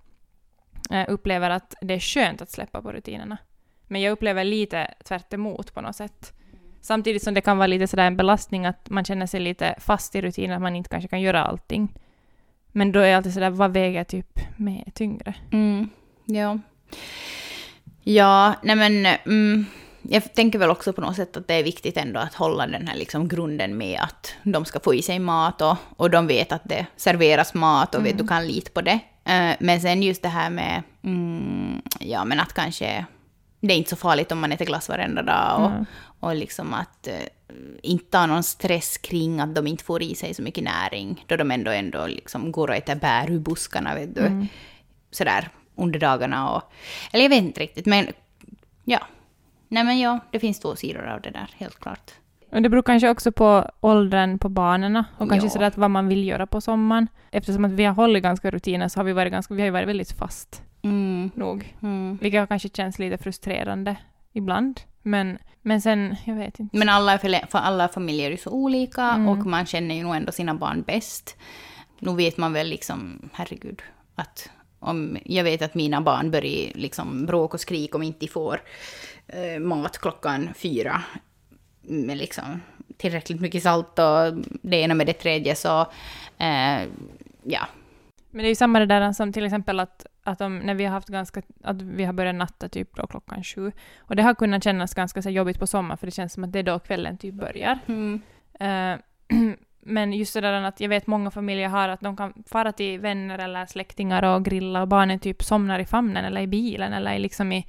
upplever 1.09 1.51
att 1.51 1.75
det 1.81 1.95
är 1.95 2.01
skönt 2.01 2.43
att 2.43 2.51
släppa 2.51 2.83
på 2.83 2.93
rutinerna. 2.93 3.39
Men 3.87 4.01
jag 4.01 4.13
upplever 4.13 4.45
lite 4.45 4.95
tvärt 5.05 5.33
emot 5.33 5.75
på 5.75 5.81
något 5.81 5.97
sätt. 5.97 6.33
Samtidigt 6.81 7.23
som 7.23 7.35
det 7.35 7.41
kan 7.41 7.59
vara 7.59 7.67
lite 7.67 7.87
sådär 7.87 8.07
en 8.07 8.17
belastning 8.17 8.67
att 8.67 8.91
man 8.91 9.05
känner 9.05 9.27
sig 9.27 9.41
lite 9.41 9.75
fast 9.79 10.15
i 10.15 10.21
rutiner, 10.21 10.55
att 10.55 10.63
man 10.63 10.77
inte 10.77 10.91
kanske 10.91 11.09
kan 11.09 11.21
göra 11.21 11.45
allting. 11.45 11.95
Men 12.73 12.93
då 12.93 13.01
är 13.01 13.07
jag 13.07 13.17
alltid 13.17 13.35
sådär, 13.35 13.51
vad 13.51 13.73
väger 13.73 14.05
typ 14.05 14.41
med 14.57 14.93
tyngre? 14.95 15.35
Mm. 15.53 15.89
Ja. 16.25 16.59
Ja, 18.03 18.55
nej 18.63 18.77
men... 18.77 19.07
Mm, 19.07 19.67
jag 20.03 20.35
tänker 20.35 20.59
väl 20.59 20.71
också 20.71 20.93
på 20.93 21.01
något 21.01 21.17
sätt 21.17 21.37
att 21.37 21.49
det 21.49 21.55
är 21.55 21.63
viktigt 21.63 21.97
ändå 21.97 22.21
att 22.21 22.35
hålla 22.35 22.67
den 22.67 22.89
här 22.89 22.97
liksom 22.97 23.29
grunden 23.29 23.77
med 23.77 24.01
att 24.01 24.35
de 24.43 24.65
ska 24.65 24.81
få 24.81 24.95
i 24.95 25.03
sig 25.03 25.19
mat 25.19 25.63
och, 25.63 25.77
och 25.97 26.11
de 26.11 26.27
vet 26.27 26.53
att 26.53 26.63
det 26.65 26.87
serveras 26.97 27.55
mat 27.55 27.95
och 27.95 28.07
vet, 28.07 28.19
du 28.19 28.27
kan 28.27 28.47
lita 28.47 28.71
på 28.71 28.81
det. 28.81 28.99
Eh, 29.29 29.57
men 29.61 29.81
sen 29.81 30.03
just 30.03 30.23
det 30.23 30.29
här 30.29 30.51
med... 30.51 30.83
Mm, 31.05 31.83
ja, 32.01 32.25
men 32.25 32.41
att 32.41 32.53
kanske... 32.53 33.07
Det 33.61 33.75
är 33.75 33.79
inte 33.79 33.91
så 33.91 33.97
farligt 33.97 34.33
om 34.33 34.39
man 34.41 34.53
äter 34.53 34.65
glass 34.65 34.89
varenda 34.89 35.23
dag 35.23 35.61
och, 35.61 35.71
Mm. 35.71 35.85
och 36.21 36.35
liksom 36.37 36.75
att 36.75 37.07
eh, 37.07 37.15
inte 37.83 38.19
ha 38.19 38.27
någon 38.27 38.43
stress 38.43 38.99
kring 38.99 39.41
att 39.41 39.55
de 39.55 39.67
inte 39.67 39.85
får 39.85 40.03
i 40.03 40.15
sig 40.15 40.35
så 40.35 40.43
mycket 40.43 40.65
näring 40.65 41.25
då 41.27 41.37
de 41.37 41.51
ändå, 41.51 41.71
ändå 41.71 42.07
liksom 42.07 42.53
går 42.53 42.69
och 42.69 42.77
äter 42.77 42.95
bär 42.95 43.31
ur 43.31 43.39
buskarna, 43.39 43.95
vet 43.95 44.15
du. 44.15 44.21
Mm. 44.21 44.47
Sådär 45.11 45.49
under 45.75 46.01
dagarna 46.01 46.51
och... 46.51 46.73
Eller 47.13 47.25
jag 47.25 47.31
vet 47.31 47.43
inte 47.43 47.61
riktigt, 47.61 47.87
men 47.87 48.07
ja. 48.85 49.07
Nej 49.69 49.85
men 49.85 49.99
ja, 49.99 50.19
det 50.31 50.41
finns 50.41 50.61
två 50.61 50.77
sidor 50.77 51.07
av 51.07 51.21
det 51.21 51.31
där, 51.31 51.51
helt 51.57 51.81
klart. 51.81 52.11
Och 52.51 52.63
det 52.63 52.69
beror 52.69 52.83
kanske 52.83 53.11
också 53.11 53.33
på 53.33 53.71
åldern 53.81 54.39
på 54.39 54.49
barnen 54.49 54.97
och 55.19 55.29
kanske 55.29 55.47
Ja. 55.47 55.51
sådär 55.51 55.67
att 55.67 55.77
vad 55.77 55.91
man 55.91 56.09
vill 56.09 56.25
göra 56.29 56.47
på 56.47 56.61
sommaren. 56.61 57.09
Eftersom 57.31 57.65
att 57.65 57.73
vi 57.73 57.85
har 57.85 57.95
hållit 57.95 58.23
ganska 58.23 58.51
rutiner 58.51 58.89
så 58.89 59.01
har 59.01 59.05
vi 59.05 59.13
varit 59.13 59.33
ganska, 59.33 59.55
vi 59.55 59.63
har 59.63 59.71
varit 59.71 59.89
väldigt 59.89 60.13
fast 60.13 60.63
Mm, 60.83 61.31
nog. 61.35 61.75
mm. 61.83 62.19
Vilket 62.23 62.49
kanske 62.49 62.69
känns 62.69 62.99
lite 62.99 63.19
frustrerande 63.19 63.97
ibland. 64.33 64.81
Men, 65.03 65.39
men 65.63 65.81
sen, 65.81 66.17
jag 66.25 66.35
vet 66.35 66.61
inte. 66.61 66.77
Men 66.77 66.89
alla, 66.89 67.19
för, 67.19 67.59
alla 67.59 67.89
familjer 67.89 68.27
är 68.27 68.31
ju 68.31 68.37
så 68.37 68.51
olika 68.51 69.03
Mm. 69.03 69.29
och 69.29 69.47
man 69.47 69.67
känner 69.67 69.95
ju 69.95 70.03
nog 70.03 70.17
ändå 70.17 70.33
sina 70.33 70.55
barn 70.55 70.83
bäst. 70.87 71.37
Nu 71.99 72.15
vet 72.15 72.37
man 72.37 72.53
väl 72.53 72.69
liksom, 72.69 73.29
herregud, 73.33 73.83
att 74.15 74.51
om 74.81 75.19
jag 75.25 75.45
vet 75.45 75.63
att 75.63 75.75
mina 75.75 76.01
barn 76.01 76.31
börjar 76.31 76.73
liksom 76.75 77.27
bråka 77.27 77.55
och 77.55 77.61
skrika 77.61 77.97
om 77.97 78.03
inte 78.03 78.19
de 78.21 78.29
får 78.29 78.61
eh, 79.27 79.61
mat 79.61 79.99
klockan 79.99 80.49
fyra 80.57 81.03
med 81.89 82.17
liksom 82.17 82.61
tillräckligt 82.97 83.41
mycket 83.41 83.63
salt 83.63 83.99
och 83.99 84.45
det 84.63 84.77
ena 84.77 84.95
med 84.95 85.07
det 85.07 85.13
tredje 85.13 85.55
så 85.55 85.81
eh, 86.39 86.83
ja. 87.43 87.69
Men 88.31 88.43
det 88.43 88.47
är 88.47 88.49
ju 88.49 88.55
samma 88.55 88.79
det 88.79 88.87
där 88.87 89.13
som 89.13 89.33
till 89.33 89.45
exempel 89.45 89.81
att, 89.81 90.07
att 90.25 90.41
om, 90.41 90.59
när 90.59 90.75
vi 90.75 90.85
har 90.85 90.93
haft 90.93 91.09
ganska, 91.09 91.43
att 91.63 91.83
vi 91.83 92.05
har 92.05 92.13
börjat 92.13 92.35
natta 92.35 92.69
typ 92.69 92.97
då 92.97 93.07
klockan 93.07 93.45
sju. 93.45 93.73
Och 93.99 94.17
det 94.17 94.23
har 94.23 94.35
kunnat 94.35 94.65
kännas 94.65 94.95
ganska 94.95 95.23
så 95.23 95.31
jobbigt 95.31 95.59
på 95.59 95.67
sommaren 95.67 95.99
för 95.99 96.07
det 96.07 96.11
känns 96.11 96.33
som 96.33 96.45
att 96.45 96.53
det 96.53 96.59
är 96.59 96.63
då 96.63 96.79
kvällen 96.79 97.19
typ 97.19 97.35
börjar. 97.35 97.79
Mm. 97.87 98.21
Eh, 98.61 98.99
men 99.81 100.13
just 100.13 100.35
det 100.35 100.41
där 100.41 100.63
att 100.63 100.81
jag 100.81 100.89
vet 100.89 101.07
många 101.07 101.31
familjer 101.31 101.69
har 101.69 101.89
att 101.89 102.01
de 102.01 102.17
kan 102.17 102.45
fara 102.47 102.73
till 102.73 103.01
vänner 103.01 103.39
eller 103.39 103.67
släktingar 103.67 104.23
och 104.23 104.45
grilla 104.45 104.83
och 104.83 104.89
barnen 104.89 105.19
typ 105.19 105.43
somnar 105.43 105.79
i 105.79 105.85
famnen 105.85 106.25
eller 106.25 106.41
i 106.41 106.47
bilen 106.47 106.93
eller 106.93 107.19
liksom 107.19 107.53
i, 107.53 107.67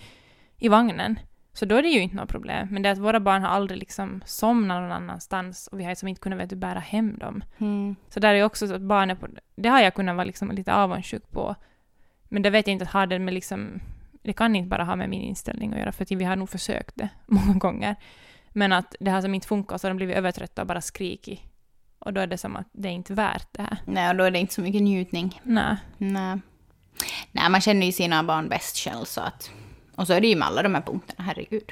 i 0.57 0.67
vagnen. 0.67 1.19
Så 1.53 1.65
då 1.65 1.75
är 1.75 1.81
det 1.81 1.89
ju 1.89 2.01
inte 2.01 2.15
något 2.15 2.29
problem. 2.29 2.67
Men 2.71 2.81
det 2.81 2.89
är 2.89 2.93
att 2.93 2.99
våra 2.99 3.19
barn 3.19 3.41
har 3.41 3.49
aldrig 3.49 3.79
liksom 3.79 4.21
somnat 4.25 4.81
någon 4.81 4.91
annanstans 4.91 5.67
och 5.67 5.79
vi 5.79 5.83
har 5.83 5.91
liksom 5.91 6.07
inte 6.07 6.21
kunnat 6.21 6.39
vet, 6.39 6.53
bära 6.53 6.79
hem 6.79 7.17
dem. 7.17 7.43
Mm. 7.57 7.95
Så 8.09 8.19
där 8.19 8.33
är 8.33 8.43
också 8.43 8.67
så 8.67 8.73
att 8.73 8.81
barnen 8.81 9.17
på, 9.17 9.27
det 9.55 9.69
har 9.69 9.81
jag 9.81 9.93
kunnat 9.93 10.15
vara 10.15 10.25
liksom 10.25 10.51
lite 10.51 10.73
avundsjuk 10.73 11.31
på. 11.31 11.55
Men 12.23 12.41
det 12.41 12.49
vet 12.49 12.67
jag 12.67 12.73
inte 12.73 12.85
att 12.85 12.91
ha 12.91 13.05
det 13.05 13.19
med 13.19 13.33
liksom, 13.33 13.79
det 14.21 14.33
kan 14.33 14.55
inte 14.55 14.69
bara 14.69 14.83
ha 14.83 14.95
med 14.95 15.09
min 15.09 15.21
inställning 15.21 15.73
att 15.73 15.79
göra 15.79 15.91
för 15.91 16.03
att 16.03 16.11
vi 16.11 16.25
har 16.25 16.35
nog 16.35 16.49
försökt 16.49 16.95
det 16.95 17.09
många 17.25 17.53
gånger. 17.53 17.95
Men 18.49 18.73
att 18.73 18.95
det 18.99 19.11
har 19.11 19.21
som 19.21 19.33
inte 19.33 19.47
funkat 19.47 19.81
så 19.81 19.87
har 19.87 19.89
de 19.89 19.97
blivit 19.97 20.15
övertrötta 20.15 20.61
och 20.61 20.67
bara 20.67 20.81
skrikit. 20.81 21.41
Och 21.99 22.13
då 22.13 22.21
är 22.21 22.27
det 22.27 22.37
som 22.37 22.55
att 22.55 22.67
det 22.71 22.89
är 22.89 22.93
inte 22.93 23.13
värt 23.13 23.47
det 23.51 23.61
här. 23.61 23.77
Nej, 23.85 24.09
och 24.09 24.15
då 24.15 24.23
är 24.23 24.31
det 24.31 24.39
inte 24.39 24.53
så 24.53 24.61
mycket 24.61 24.81
njutning. 24.81 25.41
Nej. 25.43 25.75
Nej. 25.97 26.39
Nej, 27.31 27.49
man 27.49 27.61
känner 27.61 27.85
ju 27.85 27.91
sina 27.91 28.23
barn 28.23 28.49
bäst 28.49 28.77
själv 28.77 29.05
så 29.05 29.21
att... 29.21 29.51
Och 29.99 30.07
så 30.07 30.13
är 30.13 30.21
det 30.21 30.27
ju 30.27 30.35
med 30.35 30.47
alla 30.47 30.63
de 30.63 30.75
här 30.75 30.81
punkterna, 30.81 31.23
herregud. 31.23 31.71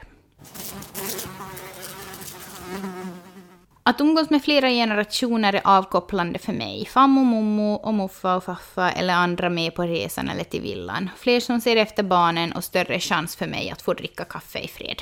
Att 3.83 4.01
umgås 4.01 4.29
med 4.29 4.43
flera 4.43 4.69
generationer 4.69 5.53
är 5.53 5.61
avkopplande 5.63 6.39
för 6.39 6.53
mig. 6.53 6.85
Fammo, 6.85 7.23
mommo 7.23 7.73
och 7.73 7.93
muffa 7.93 8.35
och 8.35 8.43
faffa 8.43 8.91
eller 8.91 9.13
andra 9.13 9.49
med 9.49 9.75
på 9.75 9.83
resan 9.83 10.29
eller 10.29 10.43
till 10.43 10.61
villan. 10.61 11.09
Fler 11.17 11.39
som 11.39 11.61
ser 11.61 11.75
efter 11.75 12.03
barnen 12.03 12.51
och 12.51 12.63
större 12.63 12.99
chans 12.99 13.35
för 13.35 13.47
mig 13.47 13.69
att 13.69 13.81
få 13.81 13.93
dricka 13.93 14.25
kaffe 14.25 14.59
i 14.59 14.67
fred. 14.67 15.01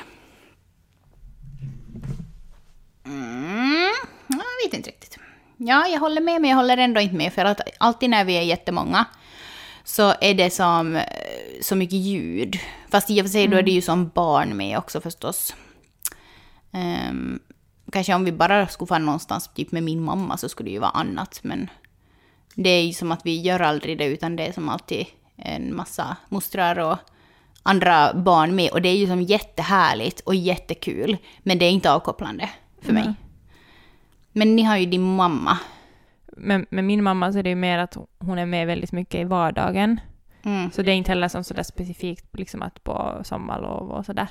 Mm, 3.05 3.93
jag 4.27 4.65
vet 4.65 4.73
inte 4.73 4.89
riktigt. 4.89 5.17
Ja, 5.57 5.88
jag 5.88 5.99
håller 5.99 6.21
med, 6.21 6.41
men 6.41 6.49
jag 6.49 6.57
håller 6.57 6.77
ändå 6.77 7.01
inte 7.01 7.15
med. 7.15 7.33
För 7.33 7.45
att 7.45 7.61
alltid 7.77 8.09
när 8.09 8.25
vi 8.25 8.38
är 8.38 8.41
jättemånga 8.41 9.05
så 9.86 10.13
är 10.21 10.34
det 10.34 10.50
som 10.50 10.95
eh, 10.95 11.04
så 11.62 11.76
mycket 11.76 12.00
ljud. 12.00 12.60
Fast 12.89 13.10
i 13.10 13.21
och 13.21 13.26
för 13.26 13.32
sig 13.32 13.48
då 13.48 13.58
är 13.58 13.63
det 13.63 13.71
ju 13.71 13.82
som 13.82 14.10
barn 14.10 14.58
med 14.58 14.78
också 14.78 15.02
förstås. 15.02 15.56
Ehm, 16.71 17.39
kanske 17.91 18.13
om 18.13 18.26
vi 18.26 18.32
bara 18.32 18.67
skulle 18.67 18.89
vara 18.89 19.00
någonstans 19.00 19.50
typ 19.56 19.71
med 19.71 19.84
min 19.84 20.04
mamma 20.04 20.38
så 20.38 20.50
skulle 20.50 20.69
det 20.69 20.74
ju 20.74 20.80
vara 20.80 20.91
annat. 20.91 21.39
Men 21.43 21.69
det 22.56 22.69
är 22.69 22.84
ju 22.84 22.93
som 22.93 23.12
att 23.12 23.26
vi 23.26 23.41
gör 23.41 23.60
aldrig 23.60 23.98
det 23.98 24.06
utan 24.06 24.36
det 24.36 24.45
är 24.45 24.52
som 24.52 24.69
alltid 24.69 25.06
en 25.36 25.76
massa 25.76 26.17
mostrar 26.30 26.80
och 26.80 26.98
andra 27.63 28.13
barn 28.13 28.56
med. 28.56 28.71
Och 28.71 28.82
det 28.82 28.89
är 28.89 28.98
ju 28.98 29.08
som 29.08 29.21
jättehärligt 29.21 30.19
och 30.19 30.36
jättekul. 30.36 31.17
Men 31.39 31.58
det 31.58 31.65
är 31.65 31.71
inte 31.71 31.91
avkopplande 31.91 32.50
för 32.82 32.93
mig. 32.93 33.13
Men 34.32 34.56
ni 34.56 34.63
har 34.63 34.78
ju 34.78 34.86
din 34.86 35.15
mamma. 35.15 35.58
Men 36.38 36.65
med 36.69 36.84
min 36.84 37.04
mamma 37.04 37.32
så 37.32 37.39
är 37.39 37.43
det 37.43 37.50
ju 37.50 37.56
mer 37.56 37.78
att 37.78 37.98
hon 38.19 38.38
är 38.38 38.45
med 38.45 38.67
väldigt 38.67 38.91
mycket 38.91 39.21
i 39.21 39.24
vardagen. 39.24 40.00
Mm. 40.43 40.71
Så 40.71 40.82
det 40.82 40.91
är 40.91 40.95
inte 40.95 41.12
heller 41.12 41.28
som 41.28 41.43
sådär 41.43 41.63
specifikt 41.63 42.38
liksom 42.38 42.62
att 42.62 42.84
på 42.84 43.21
sommarlov 43.24 43.91
och 43.91 44.06
sådär. 44.06 44.28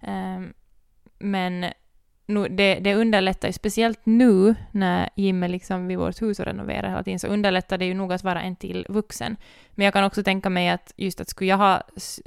Ehm, 0.00 0.52
men 1.18 1.66
nu, 2.26 2.48
det, 2.48 2.74
det 2.74 2.94
underlättar 2.94 3.48
ju, 3.48 3.52
speciellt 3.52 4.00
nu 4.04 4.54
när 4.72 5.08
Jim 5.14 5.42
är 5.42 5.48
liksom 5.48 5.86
vid 5.86 5.98
vårt 5.98 6.22
hus 6.22 6.40
och 6.40 6.46
renoverar 6.46 6.88
hela 6.88 7.02
tiden, 7.02 7.18
så 7.18 7.26
underlättar 7.26 7.78
det 7.78 7.84
ju 7.84 7.94
nog 7.94 8.12
att 8.12 8.24
vara 8.24 8.42
en 8.42 8.56
till 8.56 8.86
vuxen. 8.88 9.36
Men 9.70 9.84
jag 9.84 9.94
kan 9.94 10.04
också 10.04 10.22
tänka 10.22 10.50
mig 10.50 10.68
att 10.68 10.92
just 10.96 11.20
att 11.20 11.28
skulle 11.28 11.50
jag 11.50 11.56
ha 11.56 11.82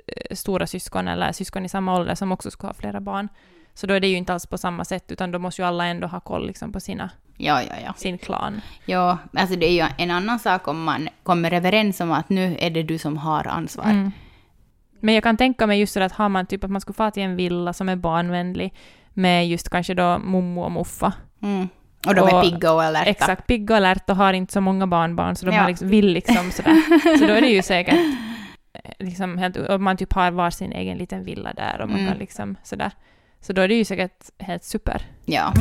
eh, 0.07 0.35
stora 0.35 0.67
syskon 0.67 1.07
eller 1.07 1.31
syskon 1.31 1.65
i 1.65 1.69
samma 1.69 1.95
ålder 1.95 2.15
som 2.15 2.31
också 2.31 2.51
skulle 2.51 2.69
ha 2.69 2.73
flera 2.73 3.01
barn, 3.01 3.29
så 3.73 3.87
då 3.87 3.93
är 3.93 3.99
det 3.99 4.07
ju 4.07 4.17
inte 4.17 4.33
alls 4.33 4.45
på 4.45 4.57
samma 4.57 4.85
sätt, 4.85 5.11
utan 5.11 5.31
då 5.31 5.39
måste 5.39 5.61
ju 5.61 5.67
alla 5.67 5.85
ändå 5.85 6.07
ha 6.07 6.19
koll 6.19 6.47
liksom 6.47 6.71
på 6.71 6.79
sina, 6.79 7.09
Ja, 7.43 7.61
ja, 7.61 7.73
ja. 7.85 7.93
sin 7.97 8.17
klan. 8.17 8.61
Ja, 8.85 9.17
alltså 9.35 9.55
det 9.55 9.65
är 9.65 9.73
ju 9.73 9.85
en 9.97 10.11
annan 10.11 10.39
sak 10.39 10.67
om 10.67 10.83
man 10.83 11.09
kommer 11.23 11.53
överens 11.53 12.01
om 12.01 12.11
att 12.11 12.29
nu 12.29 12.57
är 12.59 12.69
det 12.69 12.83
du 12.83 12.97
som 12.97 13.17
har 13.17 13.47
ansvar. 13.47 13.83
Mm. 13.85 14.11
Men 14.99 15.13
jag 15.15 15.23
kan 15.23 15.37
tänka 15.37 15.67
mig 15.67 15.79
just 15.79 15.93
så 15.93 15.99
att 16.01 16.11
har 16.11 16.29
man 16.29 16.45
typ 16.45 16.63
att 16.63 16.71
man 16.71 16.81
skulle 16.81 16.95
få 16.95 17.11
till 17.11 17.23
en 17.23 17.35
villa 17.35 17.73
som 17.73 17.89
är 17.89 17.95
barnvänlig 17.95 18.73
med 19.13 19.47
just 19.47 19.69
kanske 19.69 19.93
då 19.93 20.17
mommo 20.19 20.61
och 20.61 20.71
muffa. 20.71 21.13
Mm. 21.43 21.67
Och 22.07 22.15
de 22.15 22.27
är 22.27 22.35
Och- 22.35 22.43
pigga 22.43 22.71
och 22.73 22.83
alerta. 22.83 23.09
Exakt, 23.09 23.47
pigga 23.47 23.73
och 23.73 23.77
alert 23.77 24.09
och 24.09 24.15
har 24.15 24.33
inte 24.33 24.53
så 24.53 24.61
många 24.61 24.87
barnbarn 24.87 25.35
så 25.35 25.45
de 25.45 25.51
Ja. 25.55 25.61
har 25.61 25.67
liksom, 25.67 25.87
vill 25.89 26.07
liksom 26.13 26.51
sådär. 26.51 27.17
Så 27.19 27.25
då 27.27 27.33
är 27.33 27.41
det 27.41 27.47
ju 27.49 27.61
säkert 27.61 27.99
eh, 28.73 28.91
liksom 28.99 29.37
helt, 29.37 29.57
och 29.57 29.81
man 29.81 29.97
typ 29.97 30.13
har 30.13 30.31
var 30.31 30.49
sin 30.49 30.71
egen 30.71 30.97
liten 30.97 31.23
villa 31.23 31.53
där 31.53 31.81
och 31.81 31.89
man 31.89 31.97
Mm. 31.99 32.09
kan 32.11 32.17
liksom 32.19 32.55
sådär. 32.63 32.91
Så 33.41 33.53
då 33.53 33.61
är 33.61 33.67
det 33.67 33.75
ju 33.75 33.85
säkert 33.85 34.29
helt 34.39 34.63
super. 34.63 35.01
Ja. 35.25 35.53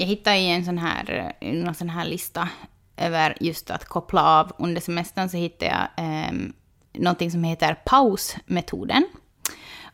Jag 0.00 0.06
hittade 0.06 0.36
i 0.36 0.50
en 0.50 0.64
sån 0.64 0.78
här, 0.78 1.32
någon 1.40 1.74
sån 1.74 1.90
här 1.90 2.04
lista 2.04 2.48
över 2.96 3.36
just 3.40 3.70
att 3.70 3.84
koppla 3.84 4.40
av 4.40 4.52
under 4.58 4.80
semestern 4.80 5.28
så 5.28 5.36
hittade 5.36 5.70
jag 5.70 6.04
eh, 6.04 6.32
någonting 6.92 7.30
som 7.30 7.44
heter 7.44 7.74
pausmetoden. 7.84 9.04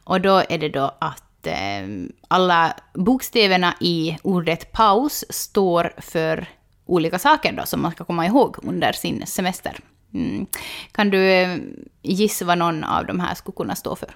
Och 0.04 0.20
då 0.20 0.42
är 0.48 0.58
det 0.58 0.68
då 0.68 0.94
att 0.98 1.46
eh, 1.46 1.86
alla 2.28 2.74
bokstäverna 2.94 3.74
i 3.80 4.18
ordet 4.22 4.72
paus 4.72 5.24
står 5.30 5.92
för 5.98 6.46
olika 6.84 7.18
saker 7.18 7.52
då 7.52 7.66
som 7.66 7.82
man 7.82 7.92
ska 7.92 8.04
komma 8.04 8.26
ihåg 8.26 8.56
under 8.62 8.92
sin 8.92 9.26
semester. 9.26 9.76
Mm. 10.14 10.46
Kan 10.92 11.10
du 11.10 11.30
eh, 11.30 11.58
gissa 12.02 12.44
vad 12.44 12.58
någon 12.58 12.84
av 12.84 13.06
de 13.06 13.20
här 13.20 13.34
skulle 13.34 13.56
kunna 13.56 13.76
stå 13.76 13.96
för? 13.96 14.10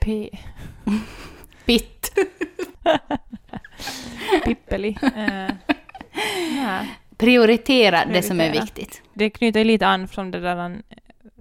P. 0.00 0.30
Pitt. 1.64 2.10
Pippeli. 4.44 4.96
Eh, 5.02 5.54
nej. 6.56 6.98
Prioritera 7.16 8.04
det 8.04 8.22
som 8.22 8.40
är 8.40 8.50
Prioritera. 8.50 8.64
viktigt. 8.64 9.02
Det 9.14 9.30
knyter 9.30 9.64
lite 9.64 9.86
an 9.86 10.08
från 10.08 10.30
det 10.30 10.40
där 10.40 10.70
eh, 10.70 10.76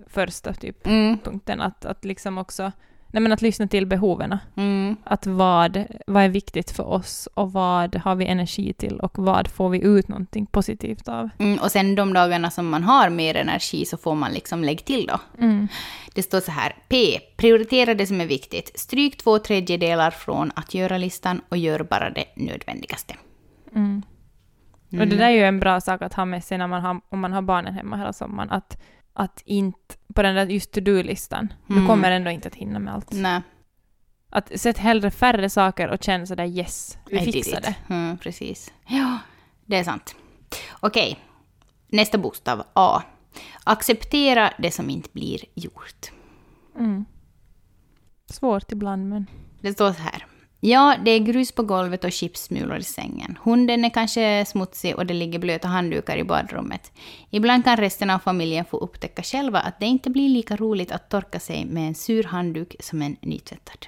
första 0.07 0.53
typ 0.53 0.87
Mm. 0.87 1.17
punkten, 1.17 1.61
att, 1.61 1.85
att 1.85 2.05
liksom 2.05 2.37
också 2.37 2.71
nej 3.13 3.23
men 3.23 3.31
att 3.31 3.41
lyssna 3.41 3.67
till 3.67 3.85
behoven. 3.85 4.37
Mm. 4.55 4.95
Att 5.03 5.27
vad, 5.27 5.85
vad 6.07 6.23
är 6.23 6.29
viktigt 6.29 6.71
för 6.71 6.83
oss 6.83 7.29
och 7.33 7.51
vad 7.51 7.95
har 7.95 8.15
vi 8.15 8.25
energi 8.25 8.73
till 8.73 8.99
och 8.99 9.19
vad 9.19 9.47
får 9.47 9.69
vi 9.69 9.81
ut 9.83 10.07
någonting 10.07 10.45
positivt 10.45 11.07
av. 11.07 11.29
Mm, 11.39 11.59
och 11.59 11.71
sen 11.71 11.95
de 11.95 12.13
dagarna 12.13 12.51
som 12.51 12.69
man 12.69 12.83
har 12.83 13.09
mer 13.09 13.35
energi 13.35 13.85
så 13.85 13.97
får 13.97 14.15
man 14.15 14.31
liksom 14.31 14.63
lägga 14.63 14.83
till 14.83 15.07
då. 15.07 15.19
Mm. 15.39 15.67
Det 16.13 16.23
står 16.23 16.39
så 16.39 16.51
här. 16.51 16.75
P. 16.87 17.19
Prioritera 17.37 17.93
det 17.93 18.07
som 18.07 18.21
är 18.21 18.25
viktigt. 18.25 18.79
Stryk 18.79 19.17
två 19.17 19.39
tredjedelar 19.39 20.11
från 20.11 20.51
att 20.55 20.73
göra-listan 20.73 21.41
och 21.49 21.57
gör 21.57 21.83
bara 21.83 22.09
det 22.09 22.25
nödvändigaste. 22.35 23.15
Mm. 23.75 24.03
Och 24.91 25.07
det 25.07 25.15
där 25.15 25.25
är 25.25 25.29
ju 25.29 25.45
en 25.45 25.59
bra 25.59 25.81
sak 25.81 26.01
att 26.01 26.13
ha 26.13 26.25
med 26.25 26.43
sig 26.43 26.57
när 26.57 26.67
man 26.67 26.81
har, 26.81 27.01
om 27.09 27.19
man 27.19 27.33
har 27.33 27.41
barnen 27.41 27.73
hemma 27.73 27.97
hela 27.97 28.13
sommaren. 28.13 28.51
Att, 28.51 28.77
att 29.13 29.41
inte, 29.45 29.95
på 30.15 30.21
den 30.23 30.35
där 30.35 30.45
just 30.45 30.71
to-do-listan, 30.71 31.53
Mm. 31.69 31.81
du 31.81 31.87
kommer 31.87 32.11
ändå 32.11 32.29
inte 32.31 32.47
att 32.47 32.55
hinna 32.55 32.79
med 32.79 32.93
allt. 32.93 33.11
Nej, 33.11 33.41
Att 34.29 34.59
sätt 34.59 34.77
hellre 34.77 35.11
färre 35.11 35.49
saker 35.49 35.87
och 35.89 36.03
känn 36.03 36.27
sådär 36.27 36.45
yes, 36.45 36.97
vi 37.09 37.19
I 37.19 37.31
fixar 37.31 37.61
det. 37.61 37.75
Mm, 37.89 38.17
precis. 38.17 38.73
Ja, 38.87 39.19
det 39.65 39.77
är 39.77 39.83
sant. 39.83 40.15
Okej, 40.79 41.19
nästa 41.87 42.17
bokstav 42.17 42.63
A. 42.73 43.01
Acceptera 43.63 44.53
det 44.57 44.71
som 44.71 44.89
inte 44.89 45.09
blir 45.13 45.39
gjort. 45.55 46.11
Mm. 46.79 47.05
Svårt 48.29 48.71
ibland 48.71 49.09
men... 49.09 49.27
Det 49.61 49.73
står 49.73 49.91
så 49.93 50.01
här. 50.01 50.25
Ja, 50.65 50.95
det 51.05 51.11
är 51.11 51.19
grus 51.19 51.51
på 51.51 51.63
golvet 51.63 52.03
och 52.03 52.11
chipsmulor 52.11 52.77
i 52.77 52.83
sängen. 52.83 53.37
Hunden 53.43 53.85
är 53.85 53.89
kanske 53.89 54.45
smutsig 54.47 54.95
och 54.95 55.05
det 55.05 55.13
ligger 55.13 55.39
blöta 55.39 55.67
handdukar 55.67 56.17
i 56.17 56.23
badrummet. 56.23 56.91
Ibland 57.29 57.63
kan 57.63 57.77
resten 57.77 58.09
av 58.09 58.19
familjen 58.19 58.65
få 58.65 58.77
upptäcka 58.77 59.23
själva 59.23 59.59
att 59.59 59.79
det 59.79 59.85
inte 59.85 60.09
blir 60.09 60.29
lika 60.29 60.55
roligt 60.55 60.91
att 60.91 61.09
torka 61.09 61.39
sig 61.39 61.65
med 61.65 61.87
en 61.87 61.95
sur 61.95 62.23
handduk 62.23 62.75
som 62.79 63.01
en 63.01 63.15
nytvättad. 63.21 63.87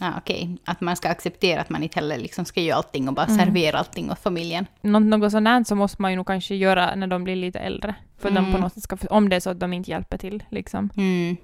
Ja, 0.00 0.12
Okej, 0.18 0.56
att 0.64 0.80
man 0.80 0.96
ska 0.96 1.08
acceptera 1.08 1.60
att 1.60 1.70
man 1.70 1.82
inte 1.82 2.00
heller 2.00 2.18
liksom 2.18 2.44
ska 2.44 2.60
göra 2.60 2.76
allting 2.76 3.08
och 3.08 3.14
bara 3.14 3.26
servera 3.26 3.78
allting 3.78 4.10
åt 4.10 4.18
familjen. 4.18 4.66
Nå- 4.82 4.98
något 4.98 5.32
sånt 5.32 5.68
så 5.68 5.74
måste 5.74 6.02
man 6.02 6.10
ju 6.10 6.16
nog 6.16 6.26
kanske 6.26 6.54
göra 6.54 6.94
när 6.94 7.06
de 7.06 7.24
blir 7.24 7.36
lite 7.36 7.58
äldre. 7.58 7.94
För 8.18 8.30
de 8.30 8.36
Mm. 8.38 8.52
på 8.52 8.58
något 8.58 8.72
sätt 8.72 8.82
ska, 8.82 8.96
om 9.10 9.28
det 9.28 9.36
är 9.36 9.40
så 9.40 9.50
att 9.50 9.60
de 9.60 9.72
inte 9.72 9.90
hjälper 9.90 10.18
till 10.18 10.42
liksom. 10.50 10.90
Mm. 10.96 11.36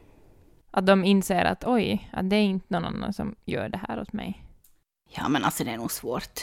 Att 0.70 0.86
de 0.86 1.04
inser 1.04 1.44
att 1.44 1.64
oj, 1.66 2.08
att 2.12 2.30
det 2.30 2.36
är 2.36 2.40
inte 2.42 2.66
någon 2.68 2.84
annan 2.84 3.12
som 3.12 3.34
gör 3.46 3.68
det 3.68 3.80
här 3.88 4.00
åt 4.00 4.12
mig. 4.12 4.42
Ja, 5.08 5.28
men 5.28 5.44
alltså 5.44 5.64
det 5.64 5.70
är 5.70 5.76
nog 5.76 5.92
svårt. 5.92 6.40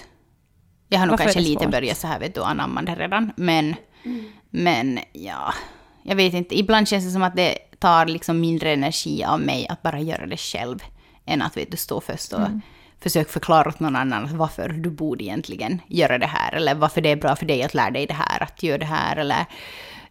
Jag 0.89 0.99
har 0.99 1.05
nog 1.05 1.13
Varför 1.13 1.23
kanske 1.23 1.41
lite 1.41 1.67
börjat 1.67 1.97
så 1.97 2.07
här, 2.07 2.19
vet 2.19 2.35
du, 2.35 2.43
anamma 2.43 2.81
det 2.81 2.95
redan. 2.95 3.31
Men, 3.35 3.75
men 4.49 4.99
ja, 5.13 5.53
jag 6.03 6.15
vet 6.15 6.33
inte. 6.33 6.59
Ibland 6.59 6.87
känns 6.87 7.05
det 7.05 7.11
som 7.11 7.23
att 7.23 7.35
det 7.35 7.57
tar 7.79 8.05
liksom 8.05 8.39
mindre 8.39 8.73
energi 8.73 9.23
av 9.23 9.41
mig 9.41 9.67
att 9.69 9.81
bara 9.81 9.99
göra 9.99 10.25
det 10.25 10.37
själv. 10.37 10.79
Än 11.25 11.41
att 11.41 11.57
vet 11.57 11.71
du, 11.71 11.77
stå 11.77 12.01
först 12.01 12.33
och 12.33 12.39
Mm. 12.39 12.61
försöka 12.99 13.31
förklara 13.31 13.69
åt 13.69 13.79
någon 13.79 13.95
annan 13.95 14.37
varför 14.37 14.69
du 14.69 14.89
borde 14.89 15.23
egentligen 15.23 15.81
göra 15.87 16.17
det 16.17 16.25
här. 16.25 16.53
Eller 16.53 16.75
varför 16.75 17.01
det 17.01 17.11
är 17.11 17.15
bra 17.15 17.35
för 17.35 17.45
dig 17.45 17.63
att 17.63 17.73
lära 17.73 17.91
dig 17.91 18.05
det 18.05 18.13
här, 18.13 18.43
att 18.43 18.63
göra 18.63 18.77
det 18.77 18.85
här. 18.85 19.15
Eller 19.15 19.45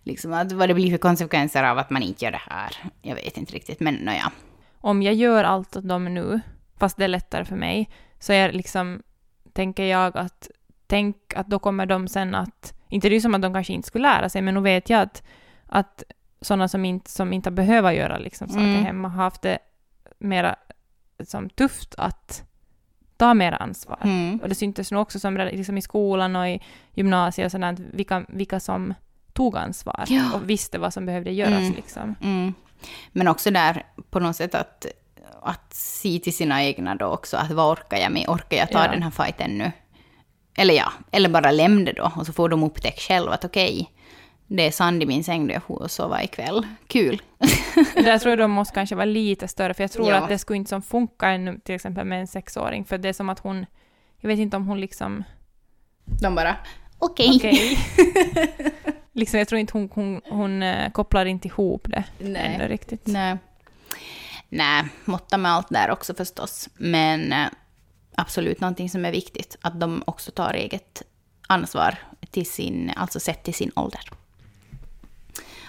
liksom 0.02 0.32
att 0.32 0.52
vad 0.52 0.68
det 0.68 0.74
blir 0.74 0.90
för 0.90 0.98
konsekvenser 0.98 1.64
av 1.64 1.78
att 1.78 1.90
man 1.90 2.02
inte 2.02 2.24
gör 2.24 2.32
det 2.32 2.42
här. 2.50 2.76
Jag 3.02 3.14
vet 3.14 3.36
inte 3.36 3.52
riktigt, 3.54 3.80
men 3.80 3.94
nåja. 3.94 4.32
Om 4.80 5.02
jag 5.02 5.14
gör 5.14 5.44
allt 5.44 5.76
åt 5.76 5.88
dem 5.88 6.14
nu, 6.14 6.40
fast 6.78 6.96
det 6.96 7.04
är 7.04 7.08
lättare 7.08 7.44
för 7.44 7.56
mig, 7.56 7.88
så 8.24 8.32
är 8.32 8.52
liksom, 8.52 9.02
tänker 9.52 9.84
jag 9.84 10.16
att, 10.16 10.50
tänk 10.86 11.16
att 11.36 11.46
då 11.46 11.58
kommer 11.58 11.86
de 11.86 12.08
sen 12.08 12.34
att, 12.34 12.74
inte 12.88 13.08
det 13.08 13.16
är 13.16 13.20
som 13.20 13.34
att 13.34 13.42
de 13.42 13.52
kanske 13.54 13.72
inte 13.72 13.88
skulle 13.88 14.08
lära 14.08 14.28
sig, 14.28 14.42
men 14.42 14.54
nu 14.54 14.60
vet 14.60 14.90
jag 14.90 15.00
att, 15.00 15.22
att 15.66 16.02
sådana 16.40 16.68
som 16.68 16.84
inte, 16.84 17.10
som 17.10 17.32
inte 17.32 17.50
behövt 17.50 17.94
göra 17.94 18.18
liksom 18.18 18.48
saker 18.48 18.64
Mm. 18.64 18.84
hemma 18.84 19.08
har 19.08 19.22
haft 19.24 19.42
det 19.42 19.58
mera 20.18 20.56
som 21.24 21.48
tufft 21.50 21.94
att 21.98 22.44
ta 23.16 23.34
mera 23.34 23.56
ansvar. 23.56 23.98
Mm. 24.04 24.38
Och 24.42 24.48
det 24.48 24.54
syntes 24.54 24.90
nog 24.92 25.02
också 25.02 25.18
som 25.20 25.36
liksom 25.36 25.78
i 25.78 25.82
skolan 25.82 26.36
och 26.36 26.48
i 26.48 26.60
gymnasiet 26.94 27.46
och 27.46 27.52
sådant, 27.52 27.80
vilka, 27.80 28.24
vilka 28.28 28.60
som 28.60 28.94
tog 29.32 29.56
ansvar 29.56 30.04
Ja. 30.08 30.34
och 30.34 30.50
visste 30.50 30.78
vad 30.78 30.92
som 30.92 31.06
behövde 31.06 31.30
göras. 31.32 31.60
Mm. 31.60 31.74
Liksom. 31.74 32.14
Mm. 32.22 32.54
Men 33.12 33.28
också 33.28 33.50
där 33.50 33.82
på 34.10 34.20
något 34.20 34.36
sätt 34.36 34.54
att, 34.54 34.86
att 35.42 35.74
se 35.74 36.18
till 36.18 36.34
sina 36.36 36.64
egna 36.64 36.94
då 36.94 37.06
också, 37.06 37.36
att 37.36 37.50
vad 37.50 37.70
orkar 37.72 37.96
jag 37.96 38.12
med? 38.12 38.28
Orkar 38.28 38.56
jag 38.56 38.70
ta 38.70 38.84
Ja. 38.84 38.90
den 38.90 39.02
här 39.02 39.10
fighten 39.10 39.58
nu? 39.58 39.72
Eller 40.56 40.74
ja, 40.74 40.92
eller 41.12 41.28
bara 41.28 41.50
lämna 41.50 41.84
det 41.84 41.92
då 41.92 42.12
och 42.16 42.26
så 42.26 42.32
får 42.32 42.48
de 42.48 42.62
upptäcka 42.62 43.00
själva 43.00 43.32
att 43.32 43.44
okej, 43.44 43.90
det 44.46 44.66
är 44.66 44.70
sand 44.70 45.02
i 45.02 45.06
min 45.06 45.24
säng 45.24 45.46
då 45.46 45.52
jag 45.52 45.62
får 45.62 45.82
och 45.82 45.90
sova 45.90 46.22
ikväll. 46.22 46.66
Kul. 46.86 47.22
Där 47.94 48.18
tror 48.18 48.30
jag 48.30 48.38
de 48.38 48.50
måste 48.50 48.74
kanske 48.74 48.94
vara 48.94 49.04
lite 49.04 49.48
större, 49.48 49.74
för 49.74 49.82
jag 49.82 49.92
tror 49.92 50.08
Ja. 50.10 50.16
att 50.16 50.28
det 50.28 50.38
skulle 50.38 50.56
inte 50.56 50.68
som 50.68 50.82
funka 50.82 51.28
ännu, 51.28 51.60
till 51.64 51.74
exempel 51.74 52.04
med 52.04 52.20
en 52.20 52.26
sexåring, 52.26 52.84
för 52.84 52.98
det 52.98 53.08
är 53.08 53.12
som 53.12 53.28
att 53.28 53.38
hon, 53.38 53.66
jag 54.20 54.28
vet 54.28 54.38
inte 54.38 54.56
om 54.56 54.66
hon 54.68 54.80
liksom, 54.80 55.24
De 56.22 56.34
bara, 56.34 56.56
okej. 56.98 57.30
okej. 57.36 57.78
liksom, 59.12 59.38
jag 59.38 59.48
tror 59.48 59.58
inte 59.58 59.72
hon, 59.78 59.90
hon, 59.94 60.20
hon 60.30 60.62
eh, 60.62 60.90
kopplar 60.92 61.26
inte 61.26 61.48
ihop 61.48 61.86
det 61.90 62.04
Nej. 62.18 62.54
ännu 62.54 62.68
riktigt. 62.68 63.06
Nej. 63.06 63.36
Nej, 64.54 64.84
måtta 65.04 65.38
med 65.38 65.52
allt 65.52 65.68
där 65.68 65.90
också 65.90 66.14
förstås. 66.14 66.68
Men 66.74 67.32
eh, 67.32 67.46
absolut 68.14 68.60
någonting 68.60 68.90
som 68.90 69.04
är 69.04 69.12
viktigt, 69.12 69.56
att 69.60 69.80
de 69.80 70.02
också 70.06 70.30
tar 70.30 70.54
eget 70.54 71.02
ansvar 71.46 71.98
till 72.30 72.46
sin, 72.46 72.92
alltså 72.96 73.20
sett 73.20 73.42
till 73.42 73.54
sin 73.54 73.72
ålder. 73.76 74.10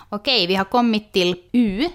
Okej, 0.10 0.48
vi 0.48 0.56
har 0.56 0.66
kommit 0.66 1.14
till 1.14 1.36
U. 1.52 1.90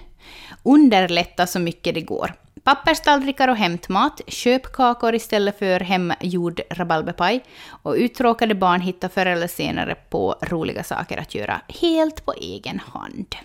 Underlätta 0.63 1.47
så 1.47 1.59
mycket 1.59 1.95
det 1.95 2.01
går. 2.01 2.33
Papperstallrikar 2.63 3.47
och 3.47 3.57
hämtmat, 3.57 4.21
köp 4.27 4.73
kakor 4.73 5.15
istället 5.15 5.59
för 5.59 5.79
hemgjord 5.79 6.61
rabalberpaj 6.69 7.43
och 7.67 7.93
uttråkade 7.93 8.55
barn 8.55 8.81
hittar 8.81 9.09
förr 9.09 9.25
eller 9.25 9.47
senare 9.47 9.95
på 10.09 10.35
roliga 10.41 10.83
saker 10.83 11.17
att 11.17 11.35
göra 11.35 11.61
helt 11.67 12.25
på 12.25 12.33
egen 12.33 12.79
hand. 12.79 13.35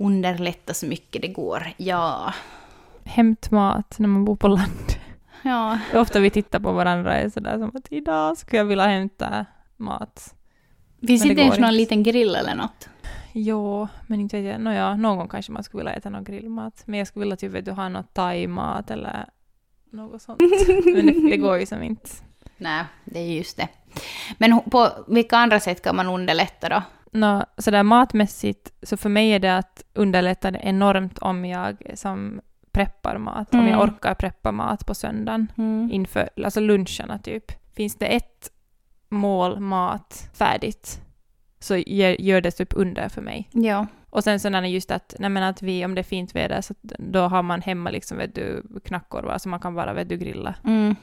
Underlätta 0.00 0.74
så 0.74 0.86
mycket 0.86 1.22
det 1.22 1.28
går. 1.28 1.66
Ja, 1.76 2.34
Hämtmat 3.04 3.98
när 3.98 4.08
man 4.08 4.24
bor 4.24 4.36
på 4.36 4.48
land. 4.48 4.92
ja, 5.42 5.78
ofta 5.94 6.20
vi 6.20 6.30
tittar 6.30 6.60
på 6.60 6.72
varandra 6.72 7.10
och 7.10 7.16
är 7.16 7.28
sådär 7.28 7.58
som 7.58 7.76
att 7.76 7.86
idag 7.90 8.36
skulle 8.36 8.58
jag 8.58 8.64
vilja 8.64 8.86
hämta 8.86 9.46
mat. 9.76 10.34
Finns 11.06 11.22
det 11.22 11.28
inte 11.28 11.42
ens 11.42 11.58
någon 11.58 11.74
liten 11.76 12.02
grill 12.02 12.34
eller 12.34 12.54
något? 12.54 12.88
Jo, 13.32 13.88
men 14.06 14.20
inte 14.20 14.36
vet 14.40 14.52
jag. 14.52 14.60
Nåja, 14.60 14.96
någon 14.96 15.18
gång 15.18 15.28
kanske 15.28 15.52
man 15.52 15.64
skulle 15.64 15.80
vilja 15.80 15.92
äta 15.92 16.10
någon 16.10 16.24
grillmat. 16.24 16.82
Men 16.86 16.98
jag 16.98 17.08
skulle 17.08 17.24
vilja 17.24 17.36
typ 17.36 17.52
vet 17.52 17.64
du, 17.64 17.70
ha 17.70 17.88
något 17.88 18.14
thai-mat 18.14 18.90
eller 18.90 19.26
något 19.90 20.22
sånt. 20.22 20.40
Men 20.84 21.06
det, 21.06 21.30
det 21.30 21.36
går 21.36 21.58
ju 21.58 21.66
som 21.66 21.82
inte. 21.82 22.10
Nej, 22.56 22.84
det 23.04 23.18
är 23.20 23.32
just 23.32 23.56
det. 23.56 23.68
Men 24.38 24.60
på 24.60 24.88
vilka 25.08 25.36
andra 25.36 25.60
sätt 25.60 25.82
kan 25.82 25.96
man 25.96 26.06
underlätta 26.06 26.68
då? 26.68 26.82
Nå, 27.10 27.44
sådär 27.58 27.82
matmässigt, 27.82 28.72
så 28.82 28.96
för 28.96 29.08
mig 29.08 29.30
är 29.30 29.38
det 29.38 29.56
att 29.56 29.84
underlätta 29.94 30.50
det 30.50 30.58
enormt 30.58 31.18
om 31.18 31.44
jag 31.44 31.76
som 31.94 32.40
preppar 32.72 33.18
mat. 33.18 33.54
Om 33.54 33.60
Mm. 33.60 33.72
jag 33.72 33.82
orkar 33.82 34.14
preppa 34.14 34.52
mat 34.52 34.86
på 34.86 34.94
söndagen 34.94 35.52
inför, 35.92 36.30
alltså 36.44 36.60
luncherna 36.60 37.18
typ. 37.18 37.52
Finns 37.74 37.96
det 37.96 38.06
ett 38.06 38.50
mål 39.08 39.60
mat 39.60 40.30
färdigt 40.34 41.00
så 41.58 41.76
gör, 41.76 42.20
gör 42.20 42.40
det 42.40 42.50
typ 42.50 42.72
under 42.76 43.08
för 43.08 43.22
mig. 43.22 43.48
Ja. 43.52 43.86
Och 44.10 44.24
sen 44.24 44.40
så 44.40 44.48
när 44.48 44.62
det 44.62 44.68
just 44.68 44.90
att, 44.90 45.14
nej 45.18 45.30
men 45.30 45.42
att 45.42 45.62
vi, 45.62 45.84
om 45.84 45.94
det 45.94 46.00
är 46.00 46.02
fint 46.02 46.34
väder, 46.36 46.60
så 46.60 46.74
då 46.98 47.20
har 47.20 47.42
man 47.42 47.62
hemma 47.62 47.90
liksom, 47.90 48.18
vet 48.18 48.34
du, 48.34 48.62
knackkorvar 48.84 49.38
så 49.38 49.48
man 49.48 49.60
kan 49.60 49.74
bara, 49.74 49.92
vet 49.92 50.08
du, 50.08 50.16
grilla. 50.16 50.54
Mm. 50.64 50.96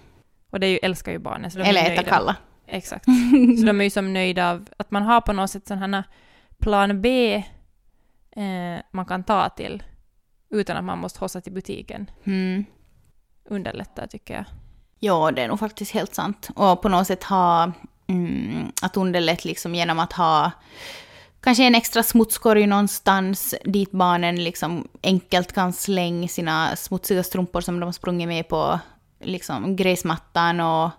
Och 0.49 0.59
det 0.59 0.67
är 0.67 0.71
ju, 0.71 0.77
älskar 0.77 1.11
ju 1.11 1.19
barnen. 1.19 1.51
Så 1.51 1.59
de 1.59 1.65
Eller 1.65 1.91
äta 1.91 2.03
kalla. 2.03 2.35
Exakt. 2.67 3.05
Så 3.59 3.65
de 3.65 3.81
är 3.81 3.83
ju 3.83 3.89
som 3.89 4.13
nöjda 4.13 4.51
av 4.51 4.69
att 4.77 4.91
man 4.91 5.03
har 5.03 5.21
på 5.21 5.33
något 5.33 5.51
sätt 5.51 5.67
sån 5.67 5.77
här 5.77 6.03
plan 6.59 7.01
B 7.01 7.35
eh, 8.31 8.81
man 8.91 9.05
kan 9.05 9.23
ta 9.23 9.49
till 9.49 9.83
utan 10.49 10.77
att 10.77 10.83
man 10.83 10.99
måste 10.99 11.19
hossa 11.19 11.41
till 11.41 11.53
butiken. 11.53 12.11
Mm. 12.23 12.65
Underlättar 13.49 14.07
tycker 14.07 14.33
jag. 14.33 14.45
Ja, 14.99 15.31
det 15.31 15.41
är 15.41 15.47
nog 15.47 15.59
faktiskt 15.59 15.91
helt 15.91 16.15
sant. 16.15 16.49
Och 16.55 16.81
på 16.81 16.89
något 16.89 17.07
sätt 17.07 17.23
ha 17.23 17.71
mm, 18.07 18.71
att 18.81 18.97
underlätta 18.97 19.41
liksom 19.45 19.75
genom 19.75 19.99
att 19.99 20.13
ha 20.13 20.51
kanske 21.41 21.63
en 21.63 21.75
extra 21.75 22.03
smutskorg 22.03 22.67
någonstans 22.67 23.55
dit 23.63 23.91
barnen 23.91 24.43
liksom 24.43 24.87
enkelt 25.03 25.53
kan 25.53 25.73
slänga 25.73 26.27
sina 26.27 26.75
smutsiga 26.75 27.23
strumpor 27.23 27.61
som 27.61 27.79
de 27.79 27.93
sprungit 27.93 28.27
med 28.27 28.47
på 28.47 28.79
liksom 29.19 29.75
gräsmattan 29.75 30.59
och 30.59 30.91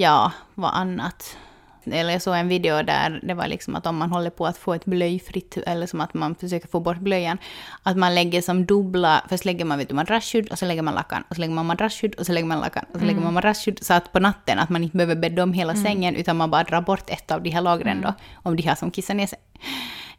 ja, 0.00 0.32
vad 0.54 0.74
annat. 0.74 1.36
Eller 1.84 2.12
jag 2.12 2.22
såg 2.22 2.34
en 2.34 2.48
video 2.48 2.82
där 2.82 3.20
det 3.22 3.34
var 3.34 3.46
liksom 3.46 3.76
att 3.76 3.86
om 3.86 3.96
man 3.96 4.12
håller 4.12 4.30
på 4.30 4.46
att 4.46 4.58
få 4.58 4.74
ett 4.74 4.84
blöjfritt, 4.84 5.56
eller 5.56 5.86
som 5.86 6.00
att 6.00 6.14
man 6.14 6.34
försöker 6.34 6.68
få 6.68 6.80
bort 6.80 6.98
blöjan, 6.98 7.38
att 7.82 7.96
man 7.96 8.14
lägger 8.14 8.42
som 8.42 8.66
dubbla, 8.66 9.24
först 9.28 9.44
lägger 9.44 9.64
man 9.64 9.78
vet 9.78 9.88
du, 9.88 9.94
madrassskydd 9.94 10.48
och 10.48 10.58
så 10.58 10.66
lägger 10.66 10.82
man 10.82 10.94
lakan, 10.94 11.24
och 11.28 11.36
så 11.36 11.40
lägger 11.40 11.54
man 11.54 11.66
madrassskydd 11.66 12.14
och 12.14 12.26
så 12.26 12.32
lägger 12.32 12.46
man 12.46 12.60
lakan, 12.60 12.84
och 12.92 13.00
så 13.00 13.06
lägger 13.06 13.20
man 13.20 13.34
madrassskydd, 13.34 13.84
så 13.84 13.94
att 13.94 14.12
på 14.12 14.20
natten 14.20 14.58
att 14.58 14.70
man 14.70 14.84
inte 14.84 14.96
behöver 14.96 15.16
bädda 15.16 15.42
om 15.42 15.52
hela 15.52 15.74
sängen, 15.74 16.16
utan 16.16 16.36
man 16.36 16.50
bara 16.50 16.64
drar 16.64 16.80
bort 16.80 17.10
ett 17.10 17.30
av 17.30 17.42
de 17.42 17.50
här 17.50 17.60
lagren 17.60 18.00
då, 18.00 18.14
om 18.42 18.56
de 18.56 18.62
har 18.62 18.74
som 18.74 18.90
kissar 18.90 19.14
ner 19.14 19.26
sig. 19.26 19.38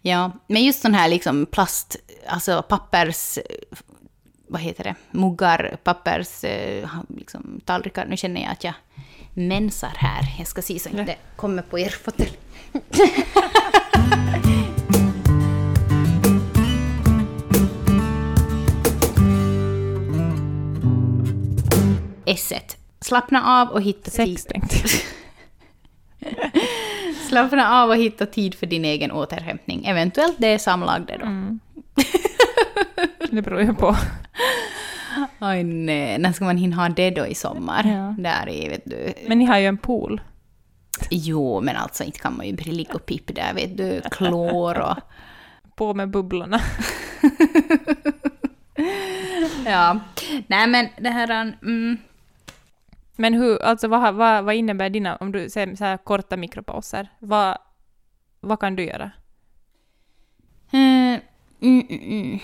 Ja, 0.02 0.32
men 0.48 0.64
just 0.64 0.82
sån 0.82 0.94
här 0.94 1.10
liksom 1.10 1.46
plast, 1.46 1.96
alltså 2.28 2.64
pappers 2.70 3.40
vad 4.48 4.62
heter 4.62 4.84
det, 4.84 4.96
muggar, 5.12 5.78
pappers, 5.84 6.44
eh, 6.44 6.90
liksom, 7.18 7.62
tallrikar. 7.66 8.06
Nu 8.06 8.18
känner 8.18 8.42
jag 8.42 8.52
att 8.52 8.64
jag 8.64 8.74
mensar 9.34 9.94
här. 9.96 10.36
Jag 10.38 10.48
ska 10.48 10.62
se 10.62 10.80
så 10.80 10.90
att 10.90 10.96
inte 10.96 11.16
kommer 11.36 11.62
på 11.62 11.80
er 11.80 11.90
fåtölj. 11.90 12.38
S1. 22.26 22.76
Slappna 23.02 23.62
av 23.62 23.70
och 23.70 23.82
hitta 23.82 24.12
tid. 24.12 24.40
Sex 24.40 24.46
jag. 24.54 24.62
Slappna 27.30 27.82
av 27.82 27.90
och 27.90 27.96
hitta 27.96 28.26
tid 28.26 28.56
för 28.56 28.66
din 28.66 28.86
egen 28.86 29.12
återhämtning. 29.12 29.86
Eventuellt 29.86 30.36
det 30.40 30.48
är 30.48 30.58
samlagde 30.58 31.18
då. 31.18 31.26
Mm. 31.26 31.60
Det 33.32 33.42
beror 33.42 33.62
ju 33.62 33.74
på. 33.74 33.96
Oj 35.40 35.64
nej, 35.64 36.18
när 36.18 36.32
ska 36.32 36.46
man 36.46 36.58
hinna 36.58 36.76
ha 36.76 36.90
det 36.90 37.10
då 37.10 37.28
i 37.28 37.36
sommar? 37.36 37.84
Ja. 37.86 38.16
Där 38.24 38.50
i, 38.50 38.70
vet 38.70 38.86
du. 38.86 39.14
Men 39.28 39.40
ni 39.40 39.46
har 39.46 39.58
ju 39.58 39.66
en 39.66 39.78
pool. 39.78 40.22
Jo, 41.10 41.62
men 41.62 41.76
alltså 41.76 42.04
inte 42.04 42.20
kan 42.20 42.38
man 42.38 42.48
ju 42.48 42.56
ligga 42.56 42.94
och 42.94 43.06
pippa 43.06 43.34
där, 43.34 43.54
vet 43.54 43.78
du. 43.78 44.02
Klor 44.12 44.80
och... 44.80 44.98
På 45.76 45.94
med 45.94 46.10
bubblorna. 46.10 46.62
Ja. 49.66 50.00
Nej 50.48 50.68
men 50.68 50.88
det 50.98 51.10
här... 51.10 51.54
Mm, 51.62 51.98
Men 53.16 53.34
hur, 53.34 53.62
alltså 53.62 53.88
vad, 53.88 54.14
vad, 54.14 54.44
vad 54.44 54.56
innebär 54.56 54.90
dina, 54.90 55.16
om 55.16 55.32
du 55.32 55.50
säger 55.50 55.76
så 55.76 55.84
här 55.86 55.98
korta 55.98 56.38
mikropauser, 56.38 57.10
vad, 57.20 57.58
vad 58.40 58.60
kan 58.60 58.76
du 58.76 58.86
göra? 58.86 59.12
Eh, 60.72 60.80
mm, 60.80 61.20
mm, 61.62 61.86
mm. 61.90 62.40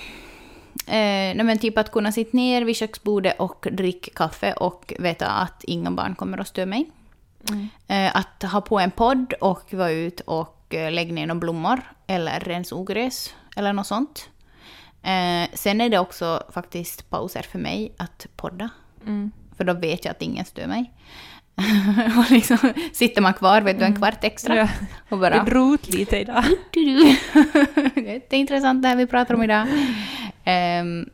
Eh, 0.87 1.35
nej 1.35 1.43
men 1.43 1.57
typ 1.57 1.77
att 1.77 1.91
kunna 1.91 2.11
sitta 2.11 2.37
ner 2.37 2.61
vid 2.61 2.75
köksbordet 2.75 3.39
och 3.39 3.67
dricka 3.71 4.11
kaffe 4.15 4.53
och 4.53 4.93
veta 4.99 5.27
att 5.27 5.63
inga 5.63 5.91
barn 5.91 6.15
kommer 6.15 6.37
att 6.37 6.47
störa 6.47 6.65
mig. 6.65 6.91
Eh, 7.87 8.15
att 8.15 8.43
ha 8.43 8.61
på 8.61 8.79
en 8.79 8.91
podd 8.91 9.33
och 9.33 9.73
vara 9.73 9.91
ut 9.91 10.19
och 10.19 10.75
eh, 10.75 10.91
lägga 10.91 11.13
ner 11.13 11.27
några 11.27 11.39
blommor 11.39 11.81
eller 12.07 12.39
rensa 12.39 12.75
ogräs 12.75 13.33
eller 13.55 13.73
något 13.73 13.87
sånt. 13.87 14.29
Eh, 15.03 15.49
sen 15.53 15.81
är 15.81 15.89
det 15.89 15.99
också 15.99 16.43
faktiskt 16.53 17.09
pauser 17.09 17.41
för 17.41 17.59
mig 17.59 17.93
att 17.97 18.27
podda. 18.35 18.69
Mm. 19.05 19.31
För 19.57 19.63
då 19.63 19.73
vet 19.73 20.05
jag 20.05 20.11
att 20.11 20.21
ingen 20.21 20.45
stör 20.45 20.67
mig. 20.67 20.93
och 22.17 22.31
liksom 22.31 22.57
sitter 22.93 23.21
man 23.21 23.33
kvar 23.33 23.61
vet 23.61 23.79
du, 23.79 23.85
en 23.85 23.95
kvart 23.95 24.23
extra. 24.23 24.55
Ja. 24.55 24.69
Och 25.09 25.19
bara... 25.19 25.43
Det 25.43 25.51
drog 25.51 25.73
ut 25.73 25.93
lite 25.93 26.17
idag. 26.17 26.43
Det 27.95 28.33
är 28.33 28.39
intressant 28.39 28.81
det 28.81 28.87
här 28.87 28.95
vi 28.95 29.07
pratar 29.07 29.35
om 29.35 29.43
idag. 29.43 29.67
Ehm, 30.43 31.09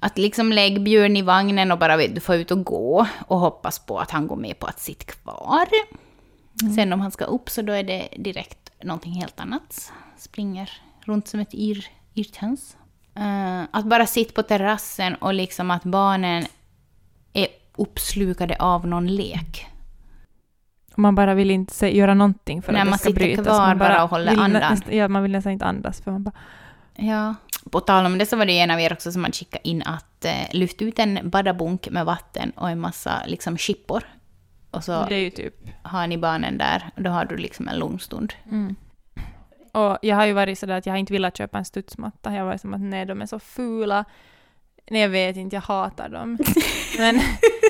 att 0.00 0.18
liksom 0.18 0.52
lägga 0.52 0.80
Björn 0.80 1.16
i 1.16 1.22
vagnen 1.22 1.72
och 1.72 1.78
bara 1.78 1.96
vet, 1.96 2.14
du 2.14 2.20
få 2.20 2.34
ut 2.34 2.50
och 2.50 2.64
gå 2.64 3.06
och 3.26 3.38
hoppas 3.38 3.78
på 3.78 3.98
att 3.98 4.10
han 4.10 4.26
går 4.26 4.36
med 4.36 4.58
på 4.58 4.66
att 4.66 4.80
sitta 4.80 5.04
kvar. 5.04 5.66
Sen 6.76 6.92
om 6.92 7.00
han 7.00 7.10
ska 7.10 7.24
upp 7.24 7.50
så 7.50 7.62
då 7.62 7.72
är 7.72 7.82
det 7.82 8.08
direkt 8.16 8.70
någonting 8.82 9.12
helt 9.12 9.40
annat. 9.40 9.92
Springer 10.18 10.70
runt 11.04 11.28
som 11.28 11.40
ett 11.40 11.54
yr, 11.54 11.86
yrthöns. 12.14 12.76
Eh, 13.14 13.62
att 13.70 13.84
bara 13.84 14.06
sitta 14.06 14.32
på 14.32 14.42
terrassen 14.42 15.14
och 15.14 15.34
liksom 15.34 15.70
att 15.70 15.82
barnen 15.82 16.46
uppslukade 17.80 18.56
av 18.58 18.86
någon 18.86 19.06
lek. 19.06 19.66
Man 20.96 21.14
bara 21.14 21.34
vill 21.34 21.50
inte 21.50 21.96
göra 21.96 22.14
någonting 22.14 22.62
för 22.62 22.72
Nej, 22.72 22.80
att 22.80 22.86
det 22.86 22.90
man 22.90 22.98
ska 22.98 23.08
sitter 23.08 23.20
brytas. 23.20 23.46
kvar 23.46 23.58
man 23.66 23.78
bara 23.78 24.04
och 24.04 24.10
håller 24.10 24.36
andan. 24.36 24.80
ja, 24.90 25.08
man 25.08 25.22
vill 25.22 25.32
nästan 25.32 25.52
inte 25.52 25.64
andas 25.64 26.00
för 26.00 26.10
man 26.10 26.24
bara... 26.24 26.32
Ja. 26.96 27.34
På 27.70 27.80
tal 27.80 28.06
om 28.06 28.18
det 28.18 28.26
så 28.26 28.36
var 28.36 28.46
det 28.46 28.58
en 28.58 28.70
av 28.70 28.80
er 28.80 28.92
också 28.92 29.12
som 29.12 29.24
hade 29.24 29.32
skickat 29.36 29.60
in 29.64 29.82
att 29.82 30.24
eh, 30.24 30.32
lyft 30.52 30.82
ut 30.82 30.98
en 30.98 31.30
badabunk 31.30 31.88
med 31.90 32.04
vatten 32.04 32.50
och 32.50 32.70
en 32.70 32.80
massa 32.80 33.22
liksom 33.26 33.56
chippor. 33.58 34.02
Och 34.70 34.84
så 34.84 35.04
Det 35.08 35.14
är 35.14 35.20
ju 35.20 35.30
typ... 35.30 35.54
har 35.82 36.06
ni 36.06 36.18
barnen 36.18 36.58
där 36.58 36.90
och 36.96 37.02
då 37.02 37.10
har 37.10 37.24
du 37.24 37.36
liksom 37.36 37.68
en 37.68 37.78
lugn 37.78 37.98
stund. 37.98 38.32
Mm. 38.50 38.76
Och 39.72 39.98
jag 40.02 40.16
har 40.16 40.26
ju 40.26 40.32
varit 40.32 40.58
sådär 40.58 40.74
att 40.78 40.86
jag 40.86 40.92
har 40.92 40.98
inte 40.98 41.12
velat 41.12 41.36
köpa 41.36 41.58
en 41.58 41.64
studsmatta. 41.64 42.34
Jag 42.34 42.44
var 42.44 42.56
som 42.56 42.74
att 42.74 42.80
nej, 42.80 43.06
de 43.06 43.22
är 43.22 43.26
så 43.26 43.38
fula. 43.38 44.04
Nej, 44.90 45.00
jag 45.00 45.08
vet 45.08 45.36
inte, 45.36 45.56
jag 45.56 45.60
hatar 45.60 46.08
dem. 46.08 46.38
men, 46.98 47.20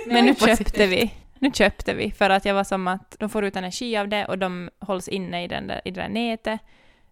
men 0.06 0.24
nu 0.24 0.34
köpte 0.34 0.86
vi. 0.86 1.14
Nu 1.38 1.50
köpte 1.52 1.94
vi 1.94 2.10
för 2.10 2.30
att 2.30 2.44
jag 2.44 2.54
var 2.54 2.64
som 2.64 2.88
att 2.88 3.16
de 3.18 3.28
får 3.30 3.44
ut 3.44 3.56
energi 3.56 3.96
av 3.96 4.08
det 4.08 4.24
och 4.26 4.38
de 4.38 4.70
hålls 4.78 5.08
inne 5.08 5.44
i, 5.44 5.48
den 5.48 5.66
där, 5.66 5.80
i 5.84 5.90
det 5.90 6.00
där 6.00 6.08
nätet. 6.08 6.60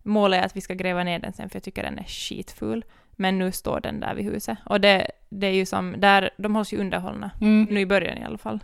Målet 0.02 0.40
är 0.40 0.46
att 0.46 0.56
vi 0.56 0.60
ska 0.60 0.74
gräva 0.74 1.04
ner 1.04 1.18
den 1.18 1.32
sen 1.32 1.48
för 1.48 1.56
jag 1.56 1.62
tycker 1.62 1.82
den 1.82 1.98
är 1.98 2.04
skitful. 2.04 2.84
Men 3.16 3.38
nu 3.38 3.52
står 3.52 3.80
den 3.80 4.00
där 4.00 4.14
vid 4.14 4.24
huset. 4.24 4.58
Och 4.66 4.80
det, 4.80 5.10
det 5.28 5.46
är 5.46 5.52
ju 5.52 5.66
som, 5.66 5.94
där, 5.98 6.30
de 6.36 6.54
hålls 6.54 6.72
ju 6.72 6.78
underhållna. 6.78 7.30
Mm. 7.40 7.66
Nu 7.70 7.80
i 7.80 7.86
början 7.86 8.18
i 8.18 8.24
alla 8.24 8.38
fall. 8.38 8.60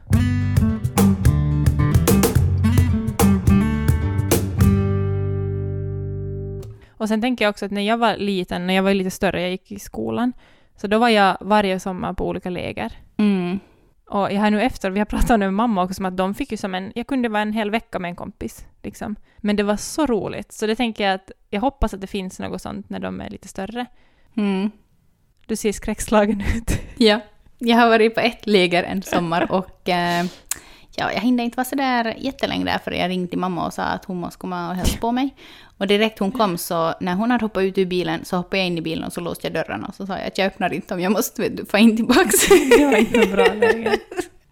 Och 6.89 7.09
sen 7.09 7.21
tänker 7.21 7.45
jag 7.45 7.51
också 7.51 7.67
att 7.67 7.73
när 7.73 7.83
jag 7.83 7.99
var 7.99 8.17
liten, 8.17 8.67
när 8.67 8.75
jag 8.75 8.83
var 8.83 8.95
lite 8.95 9.11
större, 9.11 9.41
jag 9.41 9.51
gick 9.51 9.73
i 9.73 9.79
skolan, 9.79 10.33
så 10.77 10.87
då 10.87 10.99
var 10.99 11.09
jag 11.09 11.37
varje 11.41 11.81
sommar 11.81 12.13
på 12.13 12.29
olika 12.29 12.51
läger. 12.51 12.93
Mm. 13.17 13.61
Och 14.07 14.33
jag 14.33 14.41
har 14.41 14.51
nu 14.51 14.63
efter, 14.63 14.91
vi 14.91 14.99
har 14.99 15.07
pratat 15.07 15.39
med 15.39 15.55
mamma 15.55 15.83
också, 15.83 15.95
som 15.95 16.05
att 16.05 16.17
de 16.17 16.35
fick 16.35 16.51
ju 16.51 16.57
som 16.57 16.75
en, 16.75 16.93
jag 16.95 17.07
kunde 17.07 17.29
vara 17.29 17.43
en 17.43 17.53
hel 17.53 17.71
vecka 17.71 17.99
med 17.99 18.09
en 18.09 18.17
kompis, 18.17 18.67
liksom. 18.83 19.17
Men 19.37 19.57
det 19.57 19.63
var 19.63 19.77
så 19.77 20.07
roligt, 20.07 20.53
så 20.53 20.67
det 20.67 20.77
tänker 20.77 21.05
jag 21.05 21.15
att, 21.15 21.31
jag 21.51 21.61
hoppas 21.61 21.95
att 21.95 22.01
det 22.01 22.07
finns 22.07 22.39
något 22.39 22.63
sånt 22.63 22.91
när 22.91 22.99
de 22.99 23.21
är 23.21 23.31
lite 23.31 23.49
större. 23.49 23.87
Mm. 24.37 24.71
Du 25.47 25.57
ser 25.57 25.73
skräckslagen 25.73 26.41
ut. 26.57 26.81
Ja. 26.97 27.21
Jag 27.59 27.77
har 27.77 27.89
varit 27.89 28.15
på 28.15 28.21
ett 28.21 28.47
läger 28.47 28.83
en 28.83 29.03
sommar 29.03 29.53
och 29.53 29.89
eh, 29.89 30.25
ja, 30.97 31.13
jag 31.13 31.21
hinner 31.21 31.45
inte 31.45 31.57
vara 31.57 31.65
så 31.65 31.75
där 31.77 32.15
jättelänge 32.19 32.65
där 32.65 32.79
för 32.79 32.91
jag 32.91 33.09
ringde 33.11 33.29
till 33.29 33.39
mamma 33.39 33.67
och 33.67 33.73
sa 33.73 33.83
att 33.83 34.05
hon 34.05 34.17
måste 34.21 34.39
komma 34.39 34.69
och 34.69 34.75
hälsa 34.75 34.99
på 34.99 35.13
mig. 35.13 35.35
Och 35.79 35.87
direkt 35.87 36.19
hon 36.19 36.33
kom 36.33 36.59
så 36.59 36.95
när 37.01 37.15
hon 37.15 37.31
hade 37.31 37.45
hoppat 37.45 37.63
ut 37.63 37.79
ur 37.79 37.87
bilen 37.87 38.25
så 38.25 38.37
hoppade 38.37 38.57
jag 38.59 38.67
in 38.67 38.79
i 38.79 38.83
bilen 38.83 39.05
och 39.05 39.13
så 39.13 39.21
låste 39.21 39.47
jag 39.47 39.55
dörrarna 39.55 39.87
och 39.87 39.95
så 39.95 40.07
sa 40.07 40.19
jag 40.19 40.27
att 40.27 40.39
jag 40.39 40.47
öppnar 40.47 40.73
inte 40.73 40.95
om 40.95 41.01
jag 41.01 41.13
måste 41.13 41.43
vet 41.43 41.57
du, 41.57 41.67
få 41.67 41.79
in 41.79 41.97
tillbaks. 41.97 42.49
det 42.79 42.87
var 42.87 42.97
inte 42.97 43.27
bra 43.27 43.47
läge. 43.55 43.99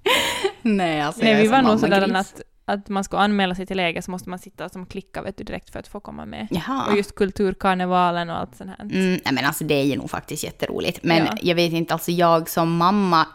Nej, 0.63 1.01
alltså 1.01 1.23
Nej, 1.23 1.31
jag 1.31 1.39
är 1.39 1.43
vi 1.43 1.49
var 1.49 1.63
nog 1.63 1.81
sådär 1.81 2.15
att, 2.15 2.41
att 2.65 2.89
man 2.89 3.05
ska 3.05 3.19
anmäla 3.19 3.55
sig 3.55 3.67
till 3.67 3.77
läger 3.77 4.01
så 4.01 4.11
måste 4.11 4.31
man 4.31 4.39
sitta 4.39 4.69
som 4.69 4.87
klicka 4.87 5.23
vet 5.23 5.37
du, 5.37 5.45
direkt 5.45 5.71
för 5.71 5.79
att 5.79 5.89
få 5.89 6.01
komma 6.01 6.27
med. 6.27 6.49
Jaha. 6.51 6.87
Och 6.91 6.97
just 6.97 7.15
kulturkarnevalen 7.15 8.31
och 8.31 8.37
allt 8.39 8.57
sånt 8.57 8.71
här. 8.79 8.85
Mm, 8.85 9.21
men 9.33 9.45
alltså 9.45 9.65
det 9.65 9.75
är 9.75 9.85
ju 9.85 9.97
nog 9.97 10.11
faktiskt 10.11 10.45
jätteroligt. 10.45 10.99
Men 11.03 11.27
Ja. 11.27 11.37
jag 11.43 11.55
vet 11.55 11.73
inte, 11.73 11.93
alltså 11.95 12.11
jag 12.11 12.49
som 12.49 12.77
mamma, 12.77 13.27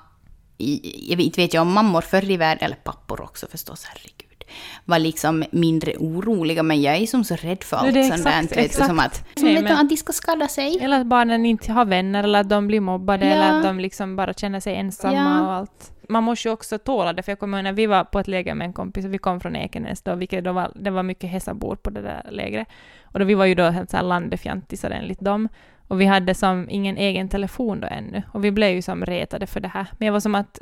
i- 0.58 1.06
jag 1.10 1.18
vet, 1.18 1.38
vet 1.38 1.54
jag 1.54 1.62
om 1.62 1.74
mammor 1.74 2.02
förr 2.02 2.32
i 2.32 2.38
världen, 2.38 2.64
eller 2.66 2.76
pappor 2.76 3.22
också 3.22 3.48
förstås, 3.52 3.86
herregud, 3.86 4.44
var 4.86 5.00
liksom 5.00 5.44
mindre 5.52 5.94
oroliga. 5.98 6.64
Men 6.64 6.82
jag 6.82 6.96
är 6.96 7.08
som 7.08 7.24
så 7.24 7.36
rädd 7.36 7.64
för 7.64 7.78
allt 7.78 7.94
sånt 7.94 8.24
där. 8.24 8.58
exakt, 8.58 8.88
Som 8.88 9.00
att, 9.00 9.16
som 9.16 9.44
Nej, 9.46 9.64
men- 9.64 9.78
att 9.78 9.90
de 9.90 9.98
ska 9.98 10.14
skada 10.14 10.48
sig. 10.48 10.78
Eller 10.82 11.00
att 11.02 11.08
barnen 11.08 11.46
inte 11.46 11.72
har 11.72 11.86
vänner, 11.86 12.24
eller 12.24 12.40
att 12.40 12.50
de 12.50 12.68
blir 12.68 12.80
mobbade, 12.82 13.26
Ja. 13.26 13.32
eller 13.32 13.58
att 13.58 13.64
de 13.64 13.80
liksom 13.80 14.16
bara 14.16 14.34
känner 14.34 14.60
sig 14.60 14.76
ensamma 14.76 15.14
Ja. 15.16 15.42
och 15.48 15.54
allt. 15.54 15.92
Man 16.10 16.24
måste 16.24 16.48
ju 16.48 16.52
också 16.54 16.78
tåla 16.78 17.14
det, 17.14 17.24
för 17.24 17.32
jag 17.32 17.40
kommer 17.40 17.58
ihåg 17.58 17.64
när 17.64 17.74
vi 17.74 17.86
var 17.86 18.04
på 18.04 18.20
ett 18.20 18.28
läger 18.28 18.56
med 18.56 18.66
en 18.66 18.74
kompis, 18.74 19.06
och 19.06 19.14
vi 19.14 19.18
kom 19.18 19.40
från 19.40 19.56
Ekenäs 19.56 20.02
då, 20.02 20.16
vilket 20.16 20.44
då 20.44 20.52
var, 20.52 20.72
det 20.76 20.90
var 20.90 21.04
mycket 21.04 21.30
häsabor 21.30 21.76
på 21.76 21.90
det 21.90 22.02
där 22.02 22.28
lägret. 22.32 22.68
Och 23.04 23.20
då 23.20 23.26
vi 23.26 23.34
var 23.34 23.46
ju 23.46 23.56
då 23.56 23.64
helt 23.64 23.94
landefjantisar 23.94 24.90
enligt 24.92 25.20
dem. 25.20 25.50
Och 25.88 26.02
vi 26.02 26.06
hade 26.06 26.34
som 26.36 26.70
ingen 26.70 26.98
egen 26.98 27.30
telefon 27.30 27.82
då 27.82 27.88
ännu. 27.92 28.24
Och 28.32 28.44
vi 28.44 28.52
blev 28.52 28.72
ju 28.76 28.82
som 28.82 29.06
retade 29.06 29.48
för 29.48 29.60
det 29.60 29.68
här. 29.68 29.88
Men 29.98 30.06
jag 30.06 30.14
var 30.14 30.20
som 30.20 30.36
att 30.36 30.60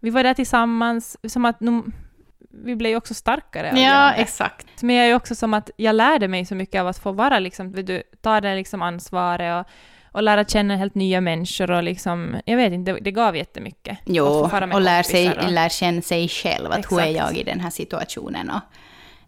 vi 0.00 0.10
var 0.10 0.22
där 0.22 0.34
tillsammans, 0.34 1.16
som 1.28 1.44
att 1.44 1.60
nu, 1.60 1.82
vi 2.64 2.76
blev 2.76 2.90
ju 2.90 2.96
också 2.96 3.14
starkare 3.14 3.70
det. 4.14 4.20
exakt. 4.20 4.82
Men 4.82 4.96
jag 4.96 5.08
är 5.08 5.14
också 5.14 5.34
som 5.34 5.54
att 5.54 5.70
jag 5.76 5.94
lärde 5.94 6.28
mig 6.28 6.44
så 6.46 6.54
mycket 6.54 6.80
av 6.80 6.86
att 6.88 6.98
få 6.98 7.12
vara 7.12 7.38
liksom, 7.38 7.72
du, 7.72 8.02
ta 8.20 8.40
det 8.40 8.54
liksom 8.54 8.82
ansvaret 8.82 9.66
och, 9.66 9.72
och 10.16 10.22
lära 10.22 10.44
känna 10.44 10.76
helt 10.76 10.94
nya 10.94 11.20
människor 11.20 11.70
och 11.70 11.82
liksom, 11.82 12.36
jag 12.44 12.56
vet 12.56 12.72
inte, 12.72 12.92
det, 12.92 13.00
det 13.00 13.10
gav 13.10 13.36
jättemycket. 13.36 13.98
Jo, 14.04 14.24
och 14.24 14.80
lär, 14.80 15.02
sig, 15.02 15.30
och- 15.30 15.50
lär 15.50 15.68
känna 15.68 16.02
sig 16.02 16.28
själv, 16.28 16.70
att 16.72 16.92
hur 16.92 17.00
är 17.00 17.06
Exakt. 17.06 17.30
jag 17.30 17.36
i 17.40 17.44
den 17.44 17.60
här 17.60 17.70
situationen? 17.70 18.50
Och, 18.50 18.60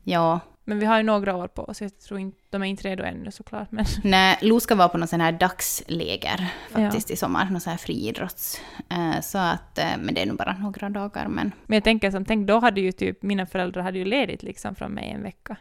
ja, 0.05 0.41
Men 0.69 0.79
vi 0.79 0.87
har 0.87 0.97
ju 0.97 1.03
några 1.03 1.37
år 1.37 1.49
på 1.49 1.63
oss, 1.63 1.81
jag 1.81 1.99
tror 1.99 2.21
inte, 2.21 2.39
de 2.51 2.63
är 2.63 2.67
inte 2.67 2.89
redo 2.89 3.03
ännu 3.05 3.31
såklart, 3.31 3.73
men 3.73 3.85
Nej, 4.05 4.39
Lo 4.43 4.61
ska 4.61 4.75
vara 4.75 4.89
på 4.89 4.99
någon 4.99 5.09
sån 5.09 5.21
här 5.21 5.33
dagsläger 5.33 6.47
faktiskt 6.73 7.11
i 7.11 7.17
sommar, 7.17 7.45
någon 7.51 7.61
sån 7.61 7.71
här 7.71 7.79
friidrotts. 7.79 8.61
Eh, 8.91 9.21
Så 9.21 9.39
att, 9.39 9.79
eh, 9.79 9.85
men 9.99 10.15
det 10.15 10.23
är 10.23 10.27
nog 10.27 10.37
bara 10.37 10.53
några 10.53 10.89
dagar, 10.91 11.29
men 11.29 11.53
Men 11.67 11.77
jag 11.77 11.85
tänker 11.85 12.11
som, 12.11 12.25
tänk 12.25 12.49
då 12.49 12.59
hade 12.61 12.81
ju 12.81 12.93
typ, 12.93 13.23
mina 13.23 13.47
föräldrar 13.47 13.83
hade 13.83 13.99
ju 13.99 14.05
ledigt 14.05 14.43
liksom 14.43 14.75
från 14.75 14.93
mig 14.93 15.11
en 15.11 15.23
vecka. 15.23 15.57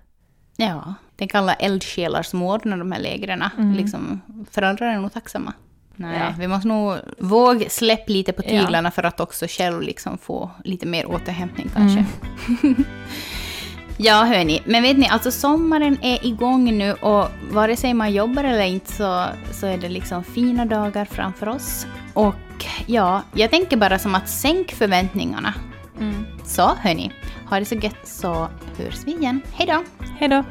ja. 0.57 0.93
Tänk 1.17 1.35
alla 1.35 1.53
eldsjälar 1.53 2.23
som 2.23 2.41
ordnar 2.41 2.77
de 2.77 2.91
här 2.91 2.99
lägren. 2.99 3.41
Mm. 3.57 3.73
Liksom, 3.73 4.21
föräldrar 4.51 4.87
är 4.87 4.99
nog 4.99 5.13
tacksamma. 5.13 5.53
Nej, 5.95 6.19
Ja. 6.19 6.33
vi 6.39 6.47
måste 6.47 6.67
nog 6.67 6.95
våga 7.19 7.69
släppa 7.69 8.11
lite 8.13 8.33
på 8.33 8.41
Ja. 8.45 8.49
tyglarna 8.49 8.91
för 8.91 9.03
att 9.03 9.19
också 9.19 9.45
själv 9.49 9.81
liksom 9.81 10.17
få 10.17 10.51
lite 10.63 10.85
mer 10.87 11.05
återhämtning 11.11 11.69
kanske. 11.73 12.05
Mm. 12.63 12.75
Ja, 13.99 14.23
hörni. 14.23 14.62
Men 14.65 14.83
vet 14.83 14.97
ni, 14.97 15.07
alltså 15.07 15.31
sommaren 15.31 15.97
är 16.01 16.25
igång 16.25 16.77
nu 16.77 16.93
och 16.93 17.27
vare 17.51 17.75
sig 17.75 17.93
man 17.93 18.13
jobbar 18.13 18.43
eller 18.43 18.65
inte 18.65 18.93
så, 18.93 19.25
så 19.51 19.67
är 19.67 19.77
det 19.77 19.89
liksom 19.89 20.23
fina 20.23 20.65
dagar 20.65 21.05
framför 21.05 21.49
oss. 21.49 21.88
Och 22.13 22.65
ja, 22.86 23.21
jag 23.33 23.51
tänker 23.51 23.77
bara 23.77 23.99
som 23.99 24.15
att 24.15 24.29
sänk 24.29 24.71
förväntningarna. 24.71 25.53
Mm. 25.99 26.25
Så 26.45 26.71
hörni, 26.79 27.12
ha 27.49 27.60
det 27.60 27.65
så 27.65 27.75
gött 27.75 28.07
så 28.07 28.47
hörs 28.77 29.03
vi 29.05 29.12
igen. 29.12 29.41
Hej 29.53 29.67
då! 29.67 29.83
Hej 30.19 30.29
då! 30.29 30.43